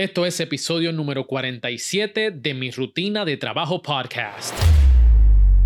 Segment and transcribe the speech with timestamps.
[0.00, 4.58] Esto es episodio número 47 de mi rutina de trabajo podcast.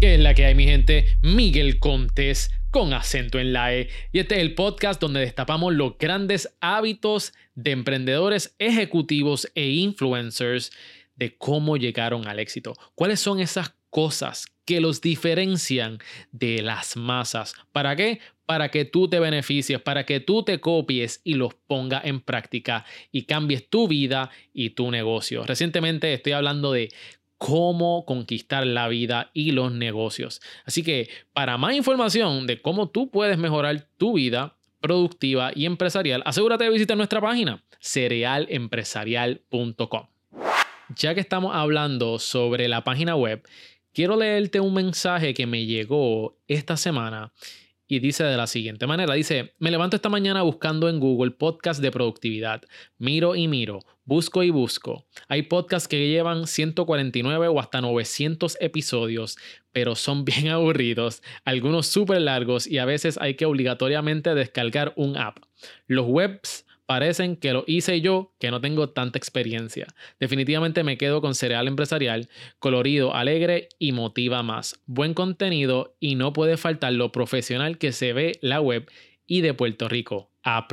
[0.01, 1.17] ¿Qué es la que hay, mi gente?
[1.23, 3.91] Miguel Contes con acento en la E.
[4.11, 10.73] Y este es el podcast donde destapamos los grandes hábitos de emprendedores, ejecutivos e influencers
[11.15, 12.75] de cómo llegaron al éxito.
[12.97, 16.01] ¿Cuáles son esas cosas que los diferencian
[16.33, 17.55] de las masas?
[17.71, 18.19] ¿Para qué?
[18.45, 22.85] Para que tú te beneficies, para que tú te copies y los pongas en práctica
[23.13, 25.45] y cambies tu vida y tu negocio.
[25.45, 26.89] Recientemente estoy hablando de
[27.39, 30.41] cómo conquistar la vida y los negocios.
[30.65, 36.21] Así que para más información de cómo tú puedes mejorar tu vida productiva y empresarial,
[36.27, 40.09] asegúrate de visitar nuestra página cerealempresarial.com.
[40.97, 43.43] Ya que estamos hablando sobre la página web,
[43.95, 47.33] quiero leerte un mensaje que me llegó esta semana
[47.87, 51.81] y dice de la siguiente manera, dice, me levanto esta mañana buscando en Google podcast
[51.81, 52.63] de productividad,
[52.99, 55.07] miro y miro, busco y busco.
[55.29, 59.37] Hay podcasts que llevan 149 o hasta 900 episodios,
[59.71, 65.17] pero son bien aburridos, algunos súper largos y a veces hay que obligatoriamente descargar un
[65.17, 65.39] app.
[65.87, 69.87] Los webs parecen que lo hice yo, que no tengo tanta experiencia.
[70.21, 74.81] Definitivamente me quedo con cereal empresarial, colorido, alegre y motiva más.
[74.87, 78.91] Buen contenido y no puede faltar lo profesional que se ve la web
[79.27, 80.31] y de Puerto Rico.
[80.43, 80.69] A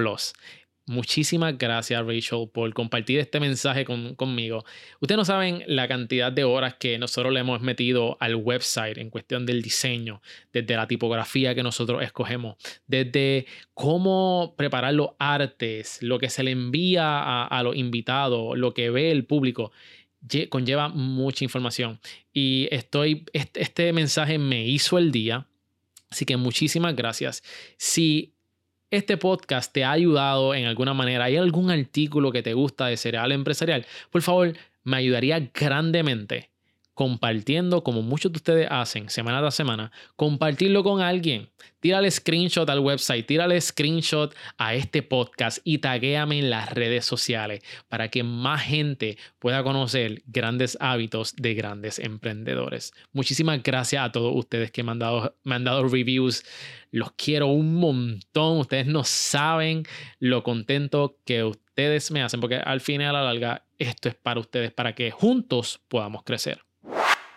[0.87, 4.65] Muchísimas gracias, Rachel, por compartir este mensaje conmigo.
[4.99, 9.11] Ustedes no saben la cantidad de horas que nosotros le hemos metido al website en
[9.11, 12.55] cuestión del diseño, desde la tipografía que nosotros escogemos,
[12.87, 18.89] desde cómo preparar los artes, lo que se le envía a, los invitados, lo que
[18.89, 19.71] ve el público
[20.49, 21.99] conlleva mucha información.
[22.33, 25.47] Y estoy, este, este, mensaje me hizo el día.
[26.09, 27.43] Así que muchísimas gracias.
[27.77, 28.33] Si
[28.91, 32.97] este podcast te ha ayudado en alguna manera, hay algún artículo que te gusta de
[32.97, 36.50] Cereal Empresarial, por favor, me ayudaría grandemente
[36.93, 41.49] compartiendo, como muchos de ustedes hacen semana tras semana, compartirlo con alguien.
[41.79, 47.61] Tírale screenshot al website, tírale screenshot a este podcast y taguéame en las redes sociales
[47.89, 52.93] para que más gente pueda conocer grandes hábitos de grandes emprendedores.
[53.13, 56.43] Muchísimas gracias a todos ustedes que me han dado, me han dado reviews.
[56.91, 58.59] Los quiero un montón.
[58.59, 59.83] Ustedes no saben
[60.19, 64.39] lo contento que ustedes me hacen porque al final a la larga esto es para
[64.39, 66.61] ustedes, para que juntos podamos crecer.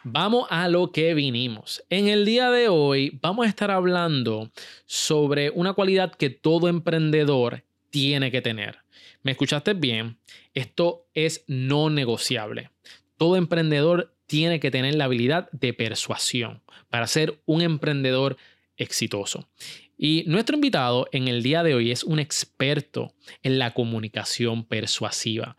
[0.06, 1.82] Vamos a lo que vinimos.
[1.88, 4.50] En el día de hoy vamos a estar hablando
[4.84, 8.80] sobre una cualidad que todo emprendedor tiene que tener.
[9.22, 10.18] ¿Me escuchaste bien?
[10.52, 12.68] Esto es no negociable.
[13.16, 18.36] Todo emprendedor tiene que tener la habilidad de persuasión para ser un emprendedor
[18.76, 19.48] exitoso.
[19.96, 25.56] Y nuestro invitado en el día de hoy es un experto en la comunicación persuasiva.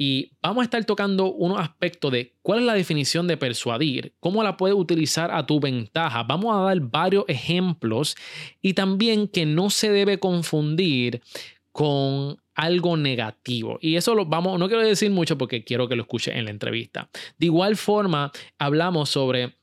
[0.00, 4.44] Y vamos a estar tocando unos aspectos de cuál es la definición de persuadir, cómo
[4.44, 6.22] la puedes utilizar a tu ventaja.
[6.22, 8.14] Vamos a dar varios ejemplos
[8.62, 11.20] y también que no se debe confundir
[11.72, 13.78] con algo negativo.
[13.80, 16.52] Y eso lo vamos, no quiero decir mucho porque quiero que lo escuches en la
[16.52, 17.10] entrevista.
[17.36, 19.56] De igual forma, hablamos sobre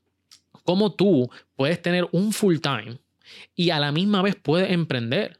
[0.63, 2.97] cómo tú puedes tener un full time
[3.55, 5.39] y a la misma vez puedes emprender.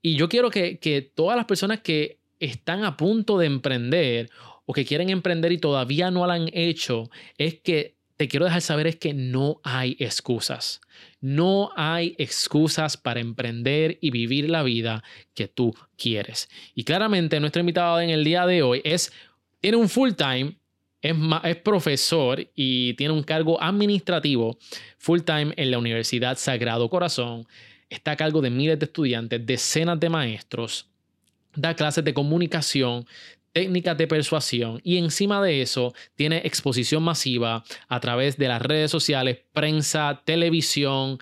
[0.00, 4.30] Y yo quiero que, que todas las personas que están a punto de emprender
[4.66, 8.60] o que quieren emprender y todavía no lo han hecho, es que te quiero dejar
[8.60, 10.80] saber es que no hay excusas.
[11.20, 15.04] No hay excusas para emprender y vivir la vida
[15.34, 16.48] que tú quieres.
[16.74, 19.12] Y claramente nuestro invitado en el día de hoy es,
[19.60, 20.58] tiene un full time,
[21.00, 24.58] es, es profesor y tiene un cargo administrativo
[24.98, 27.46] full time en la Universidad Sagrado Corazón.
[27.88, 30.88] Está a cargo de miles de estudiantes, decenas de maestros
[31.58, 33.06] da clases de comunicación,
[33.52, 38.90] técnicas de persuasión y encima de eso tiene exposición masiva a través de las redes
[38.90, 41.18] sociales, prensa, televisión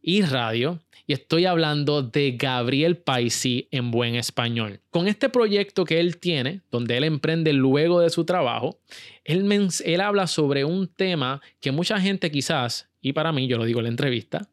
[0.00, 0.80] y radio.
[1.08, 4.80] Y estoy hablando de Gabriel Paisi en buen español.
[4.90, 8.80] Con este proyecto que él tiene, donde él emprende luego de su trabajo,
[9.22, 9.46] él,
[9.84, 13.78] él habla sobre un tema que mucha gente quizás, y para mí, yo lo digo
[13.78, 14.48] en la entrevista,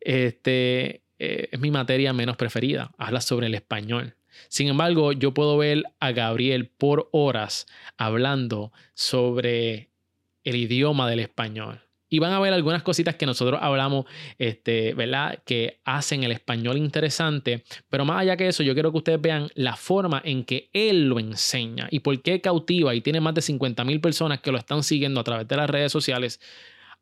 [0.00, 2.90] este, eh, es mi materia menos preferida.
[2.96, 4.14] Habla sobre el español.
[4.48, 9.90] Sin embargo, yo puedo ver a Gabriel por horas hablando sobre
[10.44, 11.82] el idioma del español.
[12.10, 14.06] Y van a ver algunas cositas que nosotros hablamos,
[14.38, 15.42] este, ¿verdad?
[15.44, 17.64] Que hacen el español interesante.
[17.90, 21.08] Pero más allá que eso, yo quiero que ustedes vean la forma en que él
[21.08, 24.58] lo enseña y por qué cautiva y tiene más de 50 mil personas que lo
[24.58, 26.40] están siguiendo a través de las redes sociales,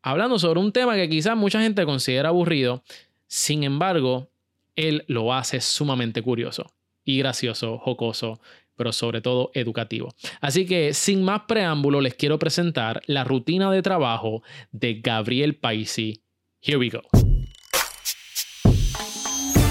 [0.01, 2.83] hablando sobre un tema que quizás mucha gente considera aburrido.
[3.27, 4.29] Sin embargo,
[4.75, 6.76] él lo hace sumamente curioso
[7.07, 8.39] y gracioso, jocoso,
[8.75, 10.13] pero sobre todo educativo.
[10.41, 16.21] Así que sin más preámbulo, les quiero presentar la rutina de trabajo de Gabriel Paisi.
[16.61, 17.01] Here we go.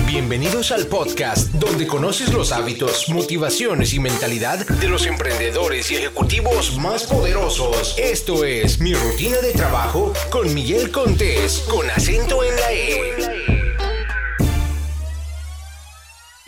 [0.07, 6.79] Bienvenidos al podcast donde conoces los hábitos, motivaciones y mentalidad de los emprendedores y ejecutivos
[6.79, 7.99] más poderosos.
[7.99, 13.36] Esto es Mi Rutina de Trabajo con Miguel Contés, con acento en la E.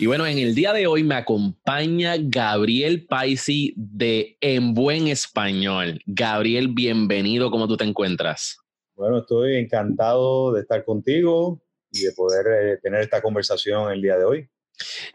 [0.01, 6.01] Y bueno, en el día de hoy me acompaña Gabriel Paisi de En Buen Español.
[6.05, 8.59] Gabriel, bienvenido, ¿cómo tú te encuentras?
[8.95, 11.61] Bueno, estoy encantado de estar contigo
[11.91, 14.49] y de poder eh, tener esta conversación el día de hoy.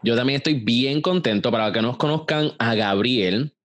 [0.03, 3.55] Yo también estoy bien contento para que nos conozcan a Gabriel.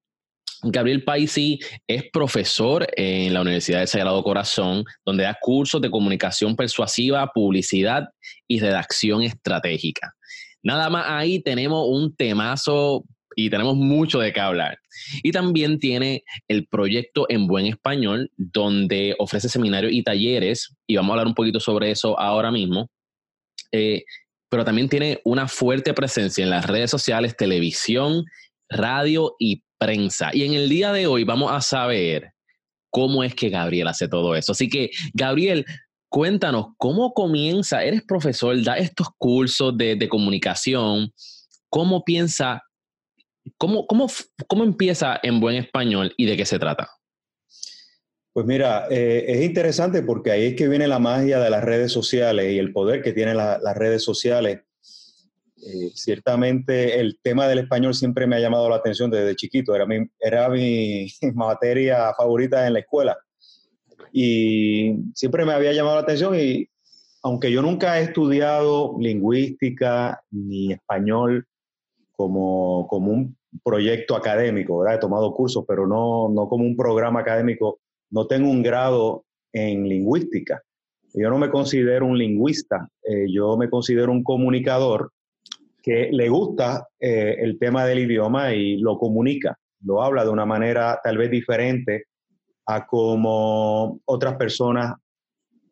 [0.63, 6.57] Gabriel Paisi es profesor en la Universidad del Sagrado Corazón, donde da cursos de comunicación
[6.57, 8.05] persuasiva, publicidad
[8.49, 10.15] y redacción estratégica.
[10.63, 13.05] Nada más ahí tenemos un temazo
[13.37, 14.79] y tenemos mucho de qué hablar.
[15.23, 21.11] Y también tiene el proyecto En Buen Español, donde ofrece seminarios y talleres, y vamos
[21.11, 22.91] a hablar un poquito sobre eso ahora mismo.
[23.73, 24.05] Eh,
[24.51, 28.25] pero también tiene una fuerte presencia en las redes sociales, televisión,
[28.69, 30.31] radio y prensa.
[30.33, 32.33] Y en el día de hoy vamos a saber
[32.91, 34.53] cómo es que Gabriel hace todo eso.
[34.53, 35.65] Así que, Gabriel,
[36.11, 37.83] cuéntanos, ¿cómo comienza?
[37.83, 41.13] Eres profesor, da estos cursos de, comunicación.
[41.71, 42.63] ¿Cómo piensa,
[43.57, 44.09] cómo, cómo,
[44.47, 46.91] cómo empieza en buen español y de qué se trata?
[48.33, 51.93] Pues mira, eh, es interesante porque ahí es que viene la magia de las redes
[51.93, 54.61] sociales y el poder que tienen las redes sociales.
[55.63, 59.85] Eh, ciertamente el tema del español siempre me ha llamado la atención desde chiquito, era
[59.85, 63.17] mi, era mi materia favorita en la escuela.
[64.13, 66.69] Y siempre me había llamado la atención y
[67.23, 71.47] aunque yo nunca he estudiado lingüística ni español
[72.13, 74.97] como, como un proyecto académico, ¿verdad?
[74.97, 77.81] he tomado cursos, pero no, no como un programa académico
[78.11, 80.63] no tengo un grado en lingüística.
[81.15, 85.13] Yo no me considero un lingüista, eh, yo me considero un comunicador
[85.83, 90.47] que le gusta eh, el tema del idioma y lo comunica, lo habla de una
[90.47, 92.05] manera tal vez diferente
[92.75, 94.95] a como otras personas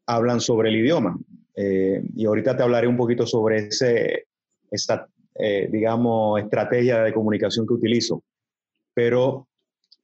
[0.07, 1.19] hablan sobre el idioma.
[1.55, 4.27] Eh, y ahorita te hablaré un poquito sobre ese,
[4.71, 5.09] esta,
[5.71, 8.23] digamos, estrategia de comunicación que utilizo.
[8.95, 9.49] Pero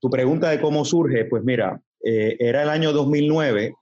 [0.00, 3.74] tu pregunta de cómo surge, pues mira, eh, era el año 2009,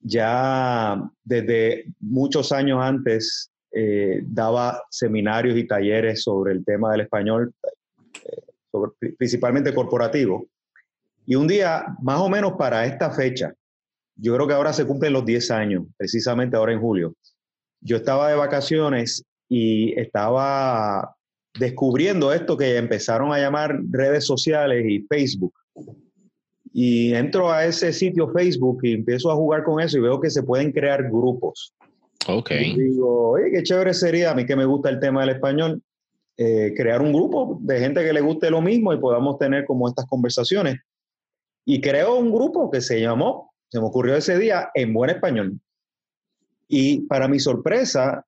[0.00, 7.54] ya desde muchos años antes eh, daba seminarios y talleres sobre el tema del español,
[8.24, 10.48] eh, principalmente corporativo.
[11.26, 13.52] Y un día, más o menos para esta fecha,
[14.16, 17.14] yo creo que ahora se cumplen los 10 años, precisamente ahora en julio,
[17.80, 21.14] yo estaba de vacaciones y estaba
[21.58, 25.54] descubriendo esto que empezaron a llamar redes sociales y Facebook.
[26.72, 30.30] Y entro a ese sitio Facebook y empiezo a jugar con eso y veo que
[30.30, 31.72] se pueden crear grupos.
[32.26, 32.50] Ok.
[32.50, 35.80] Y digo, oye, qué chévere sería, a mí que me gusta el tema del español,
[36.36, 39.88] eh, crear un grupo de gente que le guste lo mismo y podamos tener como
[39.88, 40.76] estas conversaciones.
[41.64, 45.58] Y creo un grupo que se llamó, se me ocurrió ese día, En Buen Español.
[46.68, 48.24] Y para mi sorpresa,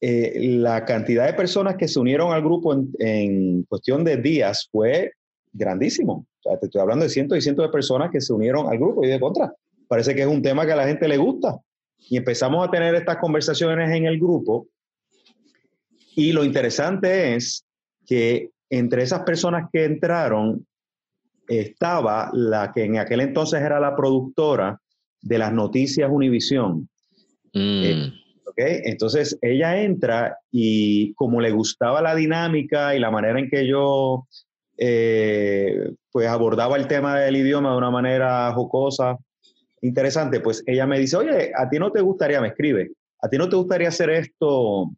[0.00, 4.68] eh, la cantidad de personas que se unieron al grupo en, en cuestión de días
[4.70, 5.12] fue
[5.52, 6.26] grandísimo.
[6.40, 8.78] O sea, te estoy hablando de cientos y cientos de personas que se unieron al
[8.78, 9.54] grupo y de contra.
[9.86, 11.60] Parece que es un tema que a la gente le gusta.
[12.08, 14.66] Y empezamos a tener estas conversaciones en el grupo.
[16.16, 17.64] Y lo interesante es
[18.06, 20.66] que entre esas personas que entraron
[21.48, 24.80] estaba la que en aquel entonces era la productora
[25.20, 26.88] de las noticias Univisión.
[27.52, 28.12] Mm.
[28.56, 33.66] Eh, entonces ella entra y como le gustaba la dinámica y la manera en que
[33.66, 34.26] yo
[34.76, 39.16] eh, pues abordaba el tema del idioma de una manera jocosa,
[39.80, 43.38] interesante, pues ella me dice, oye, a ti no te gustaría, me escribe, a ti
[43.38, 44.90] no te gustaría hacer esto,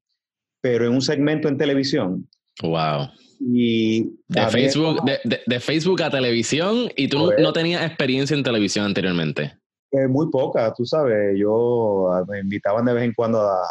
[0.61, 2.29] pero en un segmento en televisión.
[2.63, 3.09] Wow.
[3.47, 9.53] Y de Facebook, de, Facebook a televisión y tú no, tenías experiencia en televisión anteriormente.
[9.91, 13.63] Eh, muy poca, tú sabes, yo ah, me invitaban de vez en cuando a,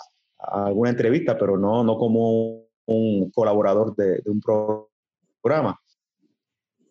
[0.65, 4.41] alguna entrevista, pero no, no como un colaborador de, de un
[5.41, 5.79] programa.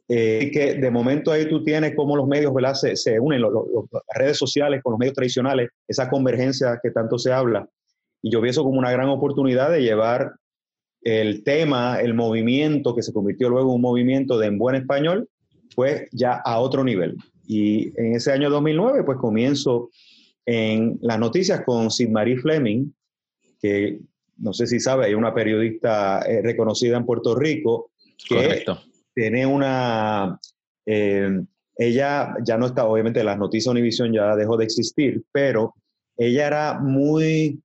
[0.09, 2.75] Eh, que de momento ahí tú tienes cómo los medios ¿verdad?
[2.75, 3.51] Se, se unen, las
[4.15, 7.67] redes sociales con los medios tradicionales, esa convergencia que tanto se habla.
[8.21, 10.33] Y yo vi eso como una gran oportunidad de llevar
[11.03, 15.29] el tema, el movimiento que se convirtió luego en un movimiento de en buen español,
[15.75, 17.17] pues ya a otro nivel.
[17.47, 19.91] Y en ese año 2009, pues comienzo
[20.47, 22.93] en las noticias con Sid Marie Fleming,
[23.61, 24.01] que
[24.39, 27.91] no sé si sabe, hay una periodista eh, reconocida en Puerto Rico
[28.29, 28.65] que
[29.15, 30.39] tiene una...
[30.87, 31.43] Eh,
[31.77, 35.75] ella ya no está, obviamente las noticias Univision ya dejó de existir, pero
[36.17, 37.61] ella era muy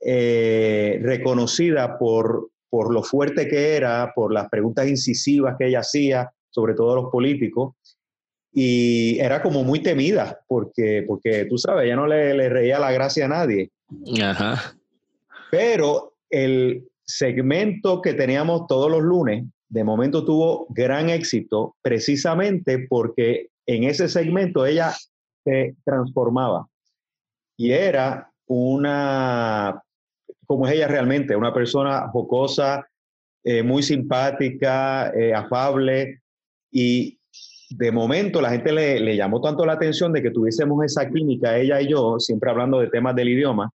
[0.00, 6.30] eh, reconocida por, por lo fuerte que era, por las preguntas incisivas que ella hacía,
[6.50, 7.74] sobre todo a los políticos,
[8.52, 12.92] y era como muy temida, porque, porque tú sabes, ella no le, le reía la
[12.92, 13.70] gracia a nadie.
[14.22, 14.74] Ajá.
[15.50, 23.48] Pero el segmento que teníamos todos los lunes, de momento tuvo gran éxito precisamente porque
[23.66, 24.94] en ese segmento ella
[25.44, 26.66] se transformaba
[27.56, 29.82] y era una,
[30.48, 32.88] como es ella realmente, una persona jocosa,
[33.44, 36.22] eh, muy simpática, eh, afable
[36.72, 37.18] y
[37.68, 41.58] de momento la gente le, le, llamó tanto la atención de que tuviésemos esa química,
[41.58, 43.70] ella y yo, siempre hablando de temas del idioma,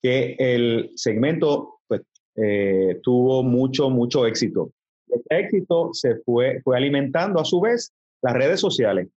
[0.00, 2.02] que el segmento pues,
[2.36, 4.70] eh, tuvo mucho, mucho éxito.
[5.08, 9.08] Este éxito se fue, fue alimentando a su vez las redes sociales.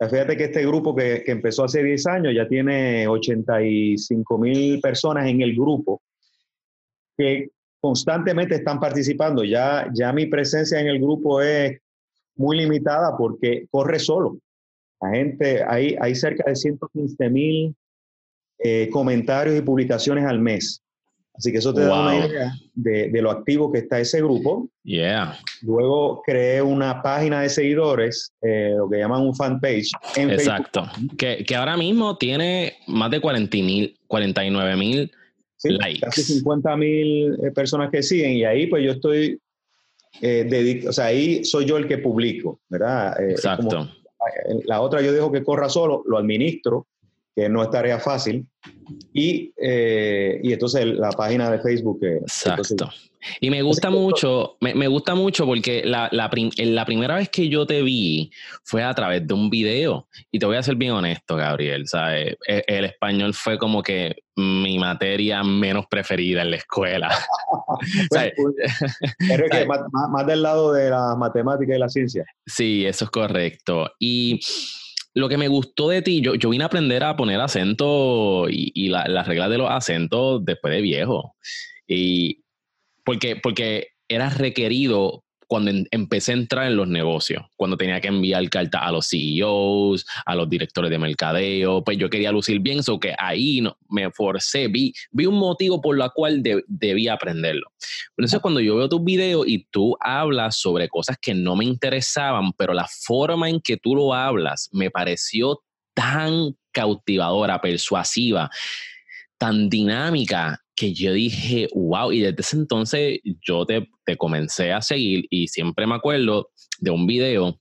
[0.00, 5.28] Fíjate que este grupo que, que empezó hace 10 años ya tiene 85 mil personas
[5.28, 6.02] en el grupo
[7.16, 9.44] que constantemente están participando.
[9.44, 11.78] Ya, ya mi presencia en el grupo es
[12.36, 14.38] muy limitada porque corre solo.
[15.00, 17.74] La gente, hay, hay cerca de 115 mil
[18.58, 20.82] eh, comentarios y publicaciones al mes.
[21.34, 24.70] Así que eso te da una idea de, de, lo activo que está ese grupo.
[24.84, 25.38] Yeah.
[25.60, 29.90] Luego creé una página de seguidores, eh, lo que llaman un fanpage.
[30.16, 30.88] En Exacto.
[31.18, 35.12] Que, que, ahora mismo tiene más de 40 mil, 49 mil
[35.64, 36.00] likes.
[36.00, 39.40] Casi 50 mil eh, personas que siguen y ahí pues yo estoy,
[40.20, 43.20] eh, o sea, ahí soy yo el que publico, ¿verdad?
[43.30, 43.88] Exacto.
[44.64, 46.86] la otra yo dejo que corra solo, lo administro
[47.36, 48.46] que no es tarea fácil.
[49.12, 52.00] Y, eh, y entonces la página de Facebook.
[52.02, 52.88] Exacto.
[53.40, 57.48] y me gusta mucho, me, me, gusta mucho porque la, la, la, primera vez que
[57.48, 58.30] yo te vi
[58.64, 60.08] fue a través de un video.
[60.32, 61.86] Y te voy a ser bien honesto, Gabriel.
[61.86, 62.36] ¿sabes?
[62.46, 67.10] El, el español fue como que mi materia menos preferida en la escuela.
[68.08, 68.32] Pues,
[69.50, 72.24] que más, más del lado de la matemática y la ciencia.
[72.46, 73.90] Sí, eso es correcto.
[73.98, 74.40] Y
[75.16, 78.70] lo que me gustó de ti, yo, yo vine a aprender a poner acento y,
[78.74, 81.34] y las reglas de los acentos después de viejo.
[81.88, 82.44] Y
[83.02, 88.48] porque, porque era requerido cuando empecé a entrar en los negocios, cuando tenía que enviar
[88.50, 92.98] cartas a los CEOs, a los directores de mercadeo, pues yo quería lucir bien, eso
[92.98, 97.70] que ahí no, me forcé, vi, vi un motivo por el cual debía aprenderlo.
[98.16, 102.52] Entonces cuando yo veo tus videos y tú hablas sobre cosas que no me interesaban,
[102.52, 105.62] pero la forma en que tú lo hablas me pareció
[105.94, 108.50] tan cautivadora, persuasiva,
[109.38, 114.82] tan dinámica que yo dije, wow, y desde ese entonces yo te, te, comencé a
[114.82, 117.58] seguir y siempre me acuerdo de un video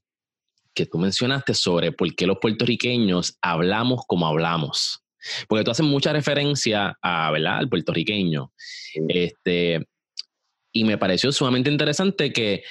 [0.74, 5.02] que tú mencionaste sobre por qué los puertorriqueños hablamos como hablamos.
[5.48, 7.60] Porque tú haces mucha referencia a, ¿verdad?
[7.60, 8.52] al puertorriqueño.
[9.08, 9.88] Este,
[10.74, 12.64] y me pareció sumamente interesante que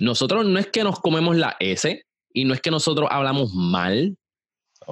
[0.00, 4.16] nosotros no es que nos comemos la S y no es que nosotros hablamos mal,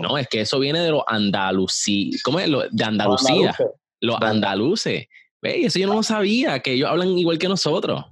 [0.00, 2.48] no, es que eso viene de los andalusí, ¿cómo es?
[2.70, 3.54] De Andalucía
[4.02, 5.06] los andaluces.
[5.40, 8.04] Eso yo no lo sabía, que ellos hablan igual que nosotros.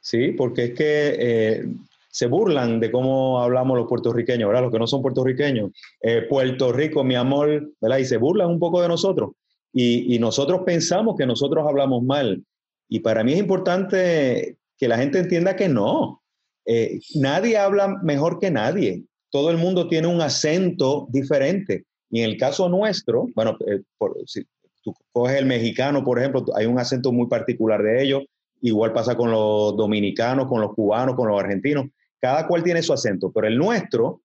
[0.00, 1.64] Sí, porque es que eh,
[2.10, 4.62] se burlan de cómo hablamos los puertorriqueños, ¿verdad?
[4.62, 5.72] Los que no son puertorriqueños.
[6.00, 7.98] Eh, Puerto Rico, mi amor, ¿verdad?
[7.98, 9.32] Y se burlan un poco de nosotros.
[9.72, 12.42] Y, y, nosotros pensamos que nosotros hablamos mal.
[12.88, 16.22] Y para mí es importante que la gente entienda que no.
[16.64, 19.04] Eh, nadie habla mejor que nadie.
[19.30, 21.84] Todo el mundo tiene un acento diferente.
[22.10, 23.58] Y en el caso nuestro, bueno,
[23.98, 24.46] por, si,
[24.94, 28.24] Tú coges el mexicano, por ejemplo, hay un acento muy particular de ellos.
[28.60, 31.86] Igual pasa con los dominicanos, con los cubanos, con los argentinos.
[32.20, 34.22] Cada cual tiene su acento, pero el nuestro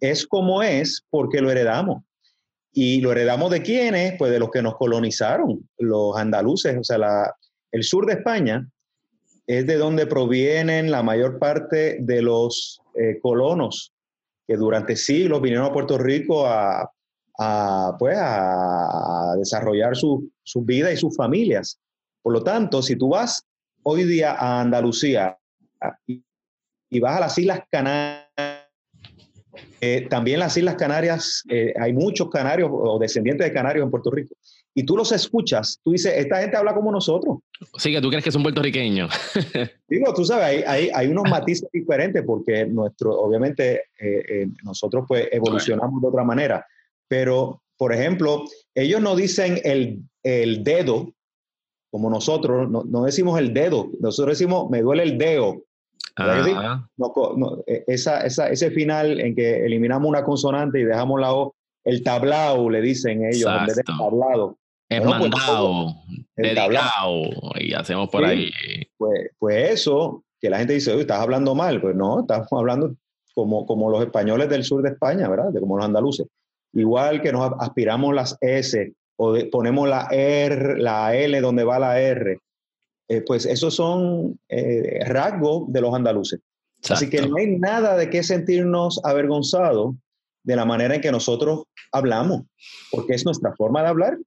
[0.00, 2.02] es como es porque lo heredamos.
[2.72, 4.14] ¿Y lo heredamos de quiénes?
[4.18, 6.76] Pues de los que nos colonizaron, los andaluces.
[6.78, 6.98] O sea,
[7.72, 8.68] el sur de España
[9.46, 13.92] es de donde provienen la mayor parte de los eh, colonos
[14.46, 16.90] que durante siglos vinieron a Puerto Rico a,
[17.42, 21.80] a, pues, a desarrollar su, su, vida y sus familias.
[22.22, 23.46] Por lo tanto, si tú vas
[23.82, 25.38] hoy día a Andalucía
[26.06, 26.22] y,
[27.00, 28.28] vas a las Islas Canarias,
[29.80, 34.10] eh, también las Islas Canarias, eh, hay muchos canarios o descendientes de canarios en Puerto
[34.10, 34.34] Rico.
[34.74, 37.38] Y tú los escuchas, tú dices, esta gente habla como nosotros.
[37.78, 39.10] Sí, que tú crees que son puertorriqueños.
[39.88, 45.26] Digo, tú sabes, hay, hay, hay unos matices diferentes porque nuestro, obviamente, eh, nosotros pues
[45.32, 46.66] evolucionamos de otra manera.
[47.10, 51.12] Pero, por ejemplo, ellos no dicen el, el dedo,
[51.90, 55.64] como nosotros, no, no, decimos el dedo, nosotros decimos me duele el dedo.
[57.66, 62.70] E, esa, ese final en que eliminamos una consonante y dejamos la O, el tablao,
[62.70, 64.56] le dicen ellos, en vez de tablado.
[64.88, 65.94] Es pues, mandado,
[66.36, 67.22] dedicado,
[67.58, 68.50] y hacemos por ahí.
[68.96, 71.80] Pues, pues eso, que la gente dice, Uy, estás hablando mal.
[71.80, 72.94] Pues no, estamos hablando
[73.34, 75.50] como, como los españoles del sur de España, ¿verdad?
[75.50, 76.26] De como los andaluces.
[76.72, 82.00] Igual que nos aspiramos las S o ponemos la R, la L donde va la
[82.00, 82.38] R.
[83.08, 86.40] Eh, pues esos son eh, rasgos de los andaluces.
[86.88, 89.94] Así que no hay nada de qué sentirnos avergonzados
[90.44, 92.42] de la manera en que nosotros hablamos,
[92.90, 94.18] porque es nuestra forma de hablar.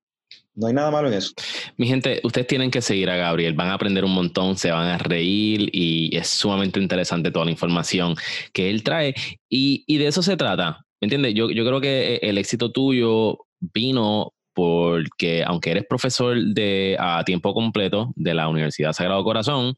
[0.56, 1.34] No hay nada malo en eso.
[1.78, 4.88] Mi gente, ustedes tienen que seguir a Gabriel, van a aprender un montón, se van
[4.88, 8.16] a reír y es sumamente interesante toda la información
[8.52, 9.16] que él trae
[9.50, 10.86] y, y de eso se trata.
[11.04, 11.34] ¿Me entiendes?
[11.34, 17.54] Yo, yo creo que el éxito tuyo vino porque aunque eres profesor de a tiempo
[17.54, 19.76] completo de la Universidad Sagrado Corazón,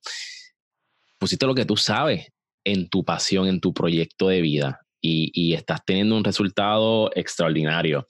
[1.17, 2.27] pusiste lo que tú sabes
[2.63, 8.05] en tu pasión, en tu proyecto de vida y, estás teniendo un resultado extraordinario.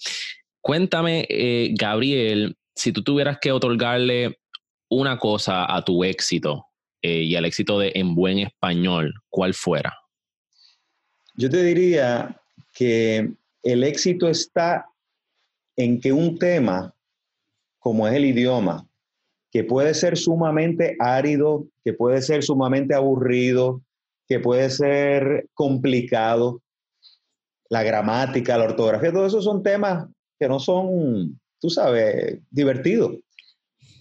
[0.60, 4.40] Cuéntame, eh, Gabriel, si tú tuvieras que otorgarle
[4.90, 6.66] una cosa a tu éxito
[7.02, 9.98] eh, y al éxito de En Buen Español, ¿cuál fuera?
[11.36, 12.42] Yo te diría
[12.76, 14.88] que el éxito está
[15.76, 16.94] en que un tema
[17.80, 18.88] como es el idioma,
[19.52, 23.82] que puede ser sumamente árido, que puede ser sumamente aburrido,
[24.28, 26.62] que puede ser complicado,
[27.70, 30.08] la gramática, la ortografía, todo eso son temas
[30.40, 33.14] que no son, tú sabes, divertidos.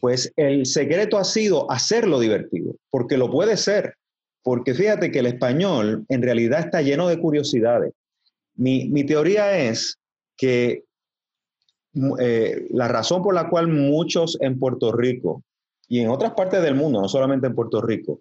[0.01, 3.95] Pues el secreto ha sido hacerlo divertido, porque lo puede ser,
[4.43, 7.93] porque fíjate que el español en realidad está lleno de curiosidades.
[8.57, 9.99] Mi, mi teoría es
[10.37, 10.85] que
[12.19, 15.45] eh, la razón por la cual muchos en Puerto Rico
[15.89, 18.21] y en otras partes del mundo, no solamente en Puerto Rico,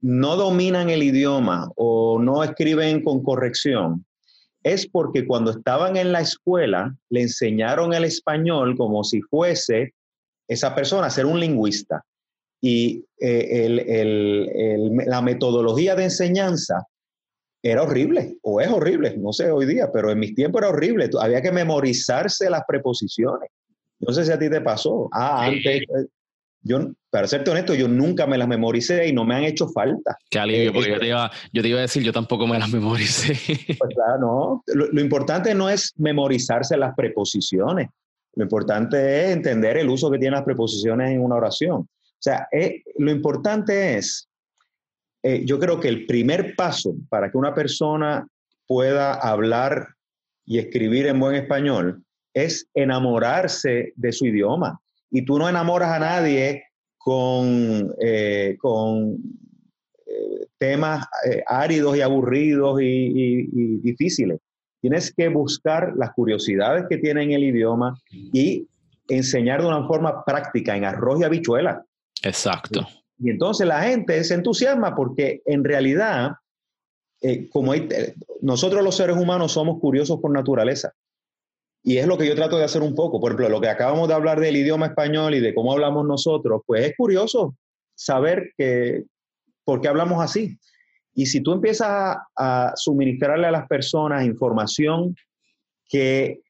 [0.00, 4.04] no dominan el idioma o no escriben con corrección,
[4.62, 9.94] es porque cuando estaban en la escuela le enseñaron el español como si fuese
[10.46, 12.04] esa persona ser un lingüista.
[12.60, 16.86] Y eh, la metodología de enseñanza
[17.62, 21.10] era horrible, o es horrible, no sé hoy día, pero en mis tiempos era horrible.
[21.20, 23.50] Había que memorizarse las preposiciones.
[24.00, 25.08] No sé si a ti te pasó.
[25.12, 26.06] Ah, antes, eh,
[26.62, 30.16] yo, para serte honesto, yo nunca me las memoricé y no me han hecho falta.
[30.30, 32.58] Qué alivio, eh, porque yo, te iba, yo te iba a decir, yo tampoco me
[32.58, 33.34] las memoricé.
[33.78, 34.62] Pues claro, no.
[34.66, 37.88] Lo, importante no es memorizarse las preposiciones.
[38.34, 41.80] Lo importante es entender el uso que tienen las preposiciones en una oración.
[41.80, 44.27] O sea, eh, lo importante es
[45.22, 48.26] eh, yo creo que el primer paso para que una persona
[48.66, 49.88] pueda hablar
[50.44, 52.02] y escribir en buen español
[52.34, 54.80] es enamorarse de su idioma.
[55.10, 56.64] Y tú no enamoras a nadie
[56.98, 59.16] con, eh, con
[60.06, 61.06] eh, temas
[61.46, 64.38] áridos y aburridos y, difíciles.
[64.80, 68.68] Tienes que buscar las curiosidades que tiene en el idioma y
[69.08, 71.82] enseñar de una forma práctica, en arroz y habichuela.
[72.22, 72.86] Exacto.
[73.18, 76.32] Y entonces la gente se entusiasma porque en realidad,
[77.20, 80.92] eh, como eh, nosotros los seres humanos somos curiosos por naturaleza.
[81.82, 83.20] Y es lo que yo trato de hacer un poco.
[83.20, 86.62] Por ejemplo, lo que acabamos de hablar del idioma español y de cómo hablamos nosotros,
[86.66, 87.56] pues es curioso
[87.94, 89.04] saber que,
[89.64, 90.58] por qué hablamos así.
[91.14, 95.16] Y si tú empiezas a, a suministrarle a las personas información
[95.88, 96.40] que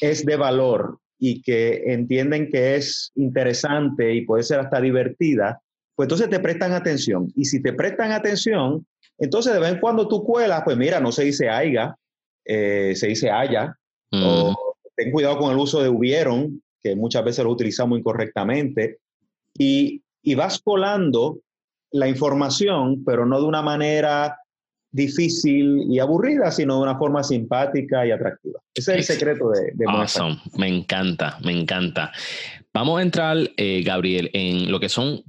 [0.00, 5.62] es de valor y que entienden que es interesante y puede ser hasta divertida,
[5.96, 7.32] pues entonces te prestan atención.
[7.34, 8.86] Y si te prestan atención,
[9.18, 11.96] entonces de vez en cuando tú cuelas, pues mira, no se dice aiga,
[12.44, 13.74] eh, se dice haya,
[14.12, 14.54] o
[14.94, 18.98] ten cuidado con el uso de hubieron, que muchas veces lo utilizamos incorrectamente,
[19.58, 21.38] y, y vas colando
[21.92, 24.38] la información, pero no de una manera
[24.90, 28.60] difícil y aburrida, sino de una forma simpática y atractiva.
[28.74, 30.38] Ese es el secreto de, de awesome.
[30.56, 32.12] Me encanta, me encanta.
[32.72, 35.22] Vamos a entrar, eh, Gabriel, en lo que son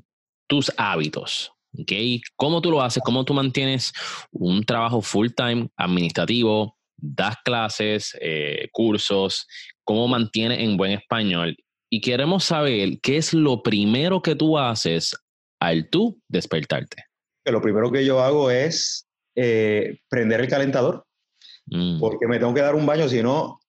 [0.48, 1.52] tus hábitos.
[1.80, 2.22] ¿okay?
[2.36, 3.04] ¿Cómo tú lo haces?
[3.04, 3.94] ¿Cómo tú mantienes
[4.32, 6.78] un trabajo full time administrativo?
[6.96, 9.46] Das clases, eh, cursos,
[9.84, 11.56] cómo mantienes en buen español.
[11.90, 15.16] Y queremos saber qué es lo primero que tú haces
[15.60, 17.06] al tú despertarte.
[17.46, 21.06] Lo primero que yo hago es eh, prender el calentador,
[21.68, 22.00] mm.
[22.00, 23.60] porque me tengo que dar un baño, si no,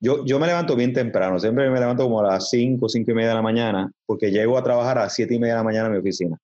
[0.00, 3.14] yo, yo me levanto bien temprano, siempre me levanto como a las 5, 5 y
[3.14, 5.64] media de la mañana, porque llego a trabajar a las 7 y media de la
[5.64, 6.38] mañana en mi oficina.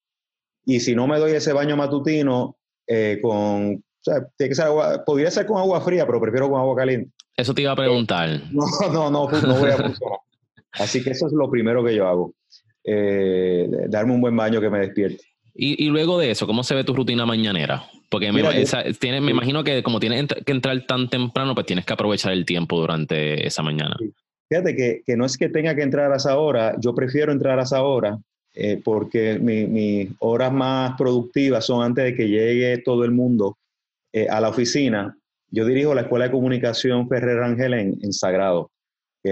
[0.66, 4.66] Y si no me doy ese baño matutino eh, con, o sea, tiene que ser
[4.66, 7.10] agua, podría ser con agua fría, pero prefiero con agua caliente.
[7.36, 8.28] Eso te iba a preguntar.
[8.52, 10.18] no, no, no, no voy a funcionar.
[10.72, 12.34] Así que eso es lo primero que yo hago,
[12.84, 15.24] eh, darme un buen baño que me despierte.
[15.58, 17.84] Y, luego de eso, ¿cómo se ve tu rutina mañanera?
[18.08, 22.32] Porque me, me imagino que como tienes que entrar tan temprano, pues tienes que aprovechar
[22.32, 23.96] el tiempo durante esa mañana.
[24.48, 27.58] Fíjate que, que, no es que tenga que entrar a esa hora, yo prefiero entrar
[27.58, 28.18] a esa hora
[28.54, 33.58] eh, porque mis horas más productivas son antes de que llegue todo el mundo
[34.12, 35.16] eh, a la oficina.
[35.50, 38.70] Yo dirijo la Escuela de Comunicación Ferrer Ángel en, en Sagrado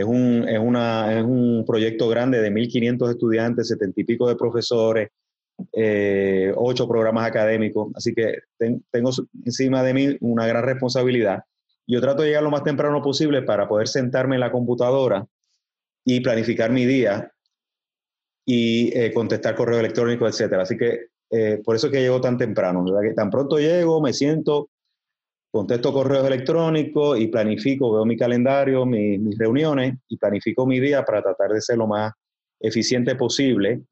[0.00, 4.36] es un, es, una, es un proyecto grande de 1.500 estudiantes, 70 y pico de
[4.36, 5.08] profesores,
[5.72, 8.38] eh, ocho programas académicos, así que
[8.90, 9.10] tengo
[9.44, 11.44] encima de mí una gran responsabilidad.
[11.86, 15.26] Yo trato de llegar lo más temprano posible para poder sentarme en la computadora
[16.04, 17.30] y planificar mi día
[18.46, 20.62] y eh, contestar correo electrónico, etcétera.
[20.62, 24.70] Así que eh, por eso es que llego tan temprano, tan pronto llego, me siento,
[25.50, 31.22] contesto correos electrónicos y planifico, veo mi calendario, mis reuniones y planifico mi día para
[31.22, 32.12] tratar de ser lo más
[32.60, 33.82] eficiente posible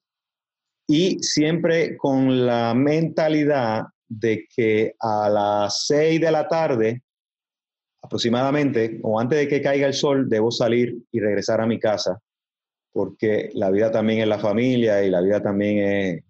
[0.92, 7.02] y siempre con la mentalidad de que a las 6 de la tarde
[8.02, 12.20] aproximadamente o antes de que caiga el sol debo salir y regresar a mi casa
[12.92, 16.24] porque la vida también es la familia y la vida también es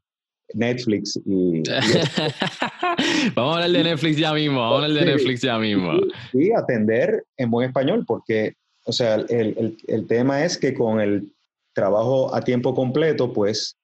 [0.54, 1.62] Netflix y...
[3.34, 5.92] vamos a hablar de Netflix ya mismo, vamos a hablar de Netflix ya mismo.
[6.32, 11.32] Y, atender en buen español, porque, o sea, el, el, tema es que con el
[11.74, 13.76] trabajo a tiempo completo, pues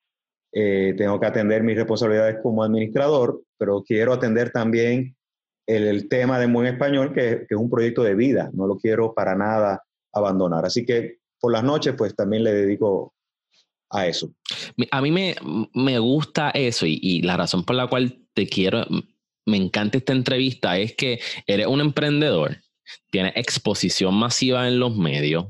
[0.52, 5.16] eh, tengo que atender mis responsabilidades como administrador, pero quiero atender también
[5.66, 9.14] el, tema de buen español, que, que, es un proyecto de vida, no lo quiero
[9.14, 9.82] para nada
[10.12, 10.64] abandonar.
[10.64, 13.14] Así que por las noches, pues también le dedico
[13.90, 14.32] a eso.
[14.90, 15.34] A mí me,
[15.74, 18.86] me gusta eso y, la razón por la cual te quiero,
[19.46, 22.58] me encanta esta entrevista es que eres un emprendedor,
[23.10, 25.46] tienes exposición masiva en los medios,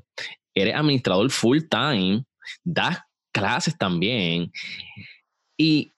[0.54, 2.24] eres administrador full time,
[2.64, 2.98] das
[3.32, 4.52] clases también
[5.56, 5.92] y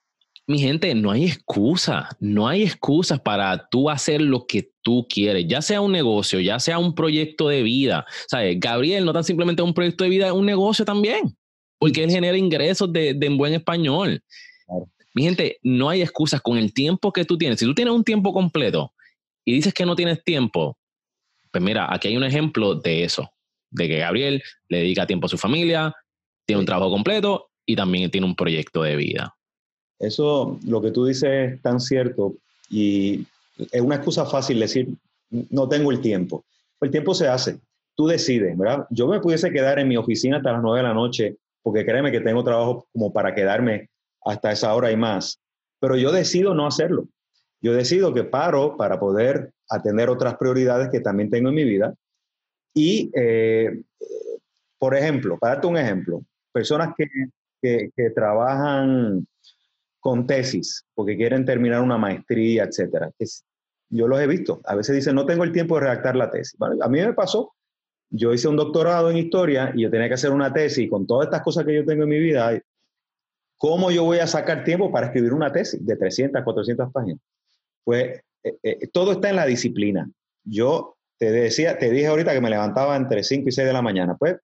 [0.46, 5.46] mi gente, no hay excusa, no hay excusas para tú hacer lo que tú quieres,
[5.46, 8.04] ya sea un negocio, ya sea un proyecto de vida.
[8.26, 8.58] ¿Sabes?
[8.58, 11.36] Gabriel no tan simplemente un proyecto de vida, es un negocio también
[11.80, 14.22] porque él genera ingresos de, de en buen español.
[15.14, 17.58] Mi gente, no hay excusas con el tiempo que tú tienes.
[17.58, 18.92] Si tú tienes un tiempo completo
[19.44, 20.76] y dices que no tienes tiempo,
[21.50, 23.32] pues mira, aquí hay un ejemplo de eso,
[23.70, 25.94] de que Gabriel le dedica tiempo a su familia,
[26.50, 29.36] tiene un trabajo completo y también tiene un proyecto de vida.
[30.00, 32.34] Eso, lo que tú dices es tan cierto
[32.68, 33.24] y
[33.70, 34.88] es una excusa fácil decir,
[35.30, 36.44] no tengo el tiempo.
[36.80, 37.60] El tiempo se hace,
[37.94, 38.84] tú decides, ¿verdad?
[38.90, 42.10] Yo me pudiese quedar en mi oficina hasta las nueve de la noche porque créeme
[42.10, 43.88] que tengo trabajo como para quedarme
[44.24, 45.40] hasta esa hora y más,
[45.78, 47.06] pero yo decido no hacerlo.
[47.60, 51.94] Yo decido que paro para poder atender otras prioridades que también tengo en mi vida.
[52.74, 53.82] Y, eh,
[54.80, 57.06] por ejemplo, para darte un ejemplo, personas que,
[57.62, 59.26] que, trabajan
[59.98, 63.10] con tesis porque quieren terminar una maestría, etcétera.
[63.88, 64.60] yo los he visto.
[64.64, 66.56] A veces dicen, no tengo el tiempo de redactar la tesis.
[66.60, 67.52] a mí me pasó
[68.10, 71.26] yo hice un doctorado en historia y yo tenía que hacer una tesis con todas
[71.26, 72.60] estas cosas que yo tengo en mi vida.
[73.56, 77.20] ¿Cómo yo voy a sacar tiempo para escribir una tesis de 300, 400 páginas?
[77.84, 80.10] Pues eh, eh, todo está en la disciplina.
[80.42, 83.82] Yo te decía, te dije ahorita que me levantaba entre 5 y 6 de la
[83.82, 84.16] mañana.
[84.16, 84.36] Pues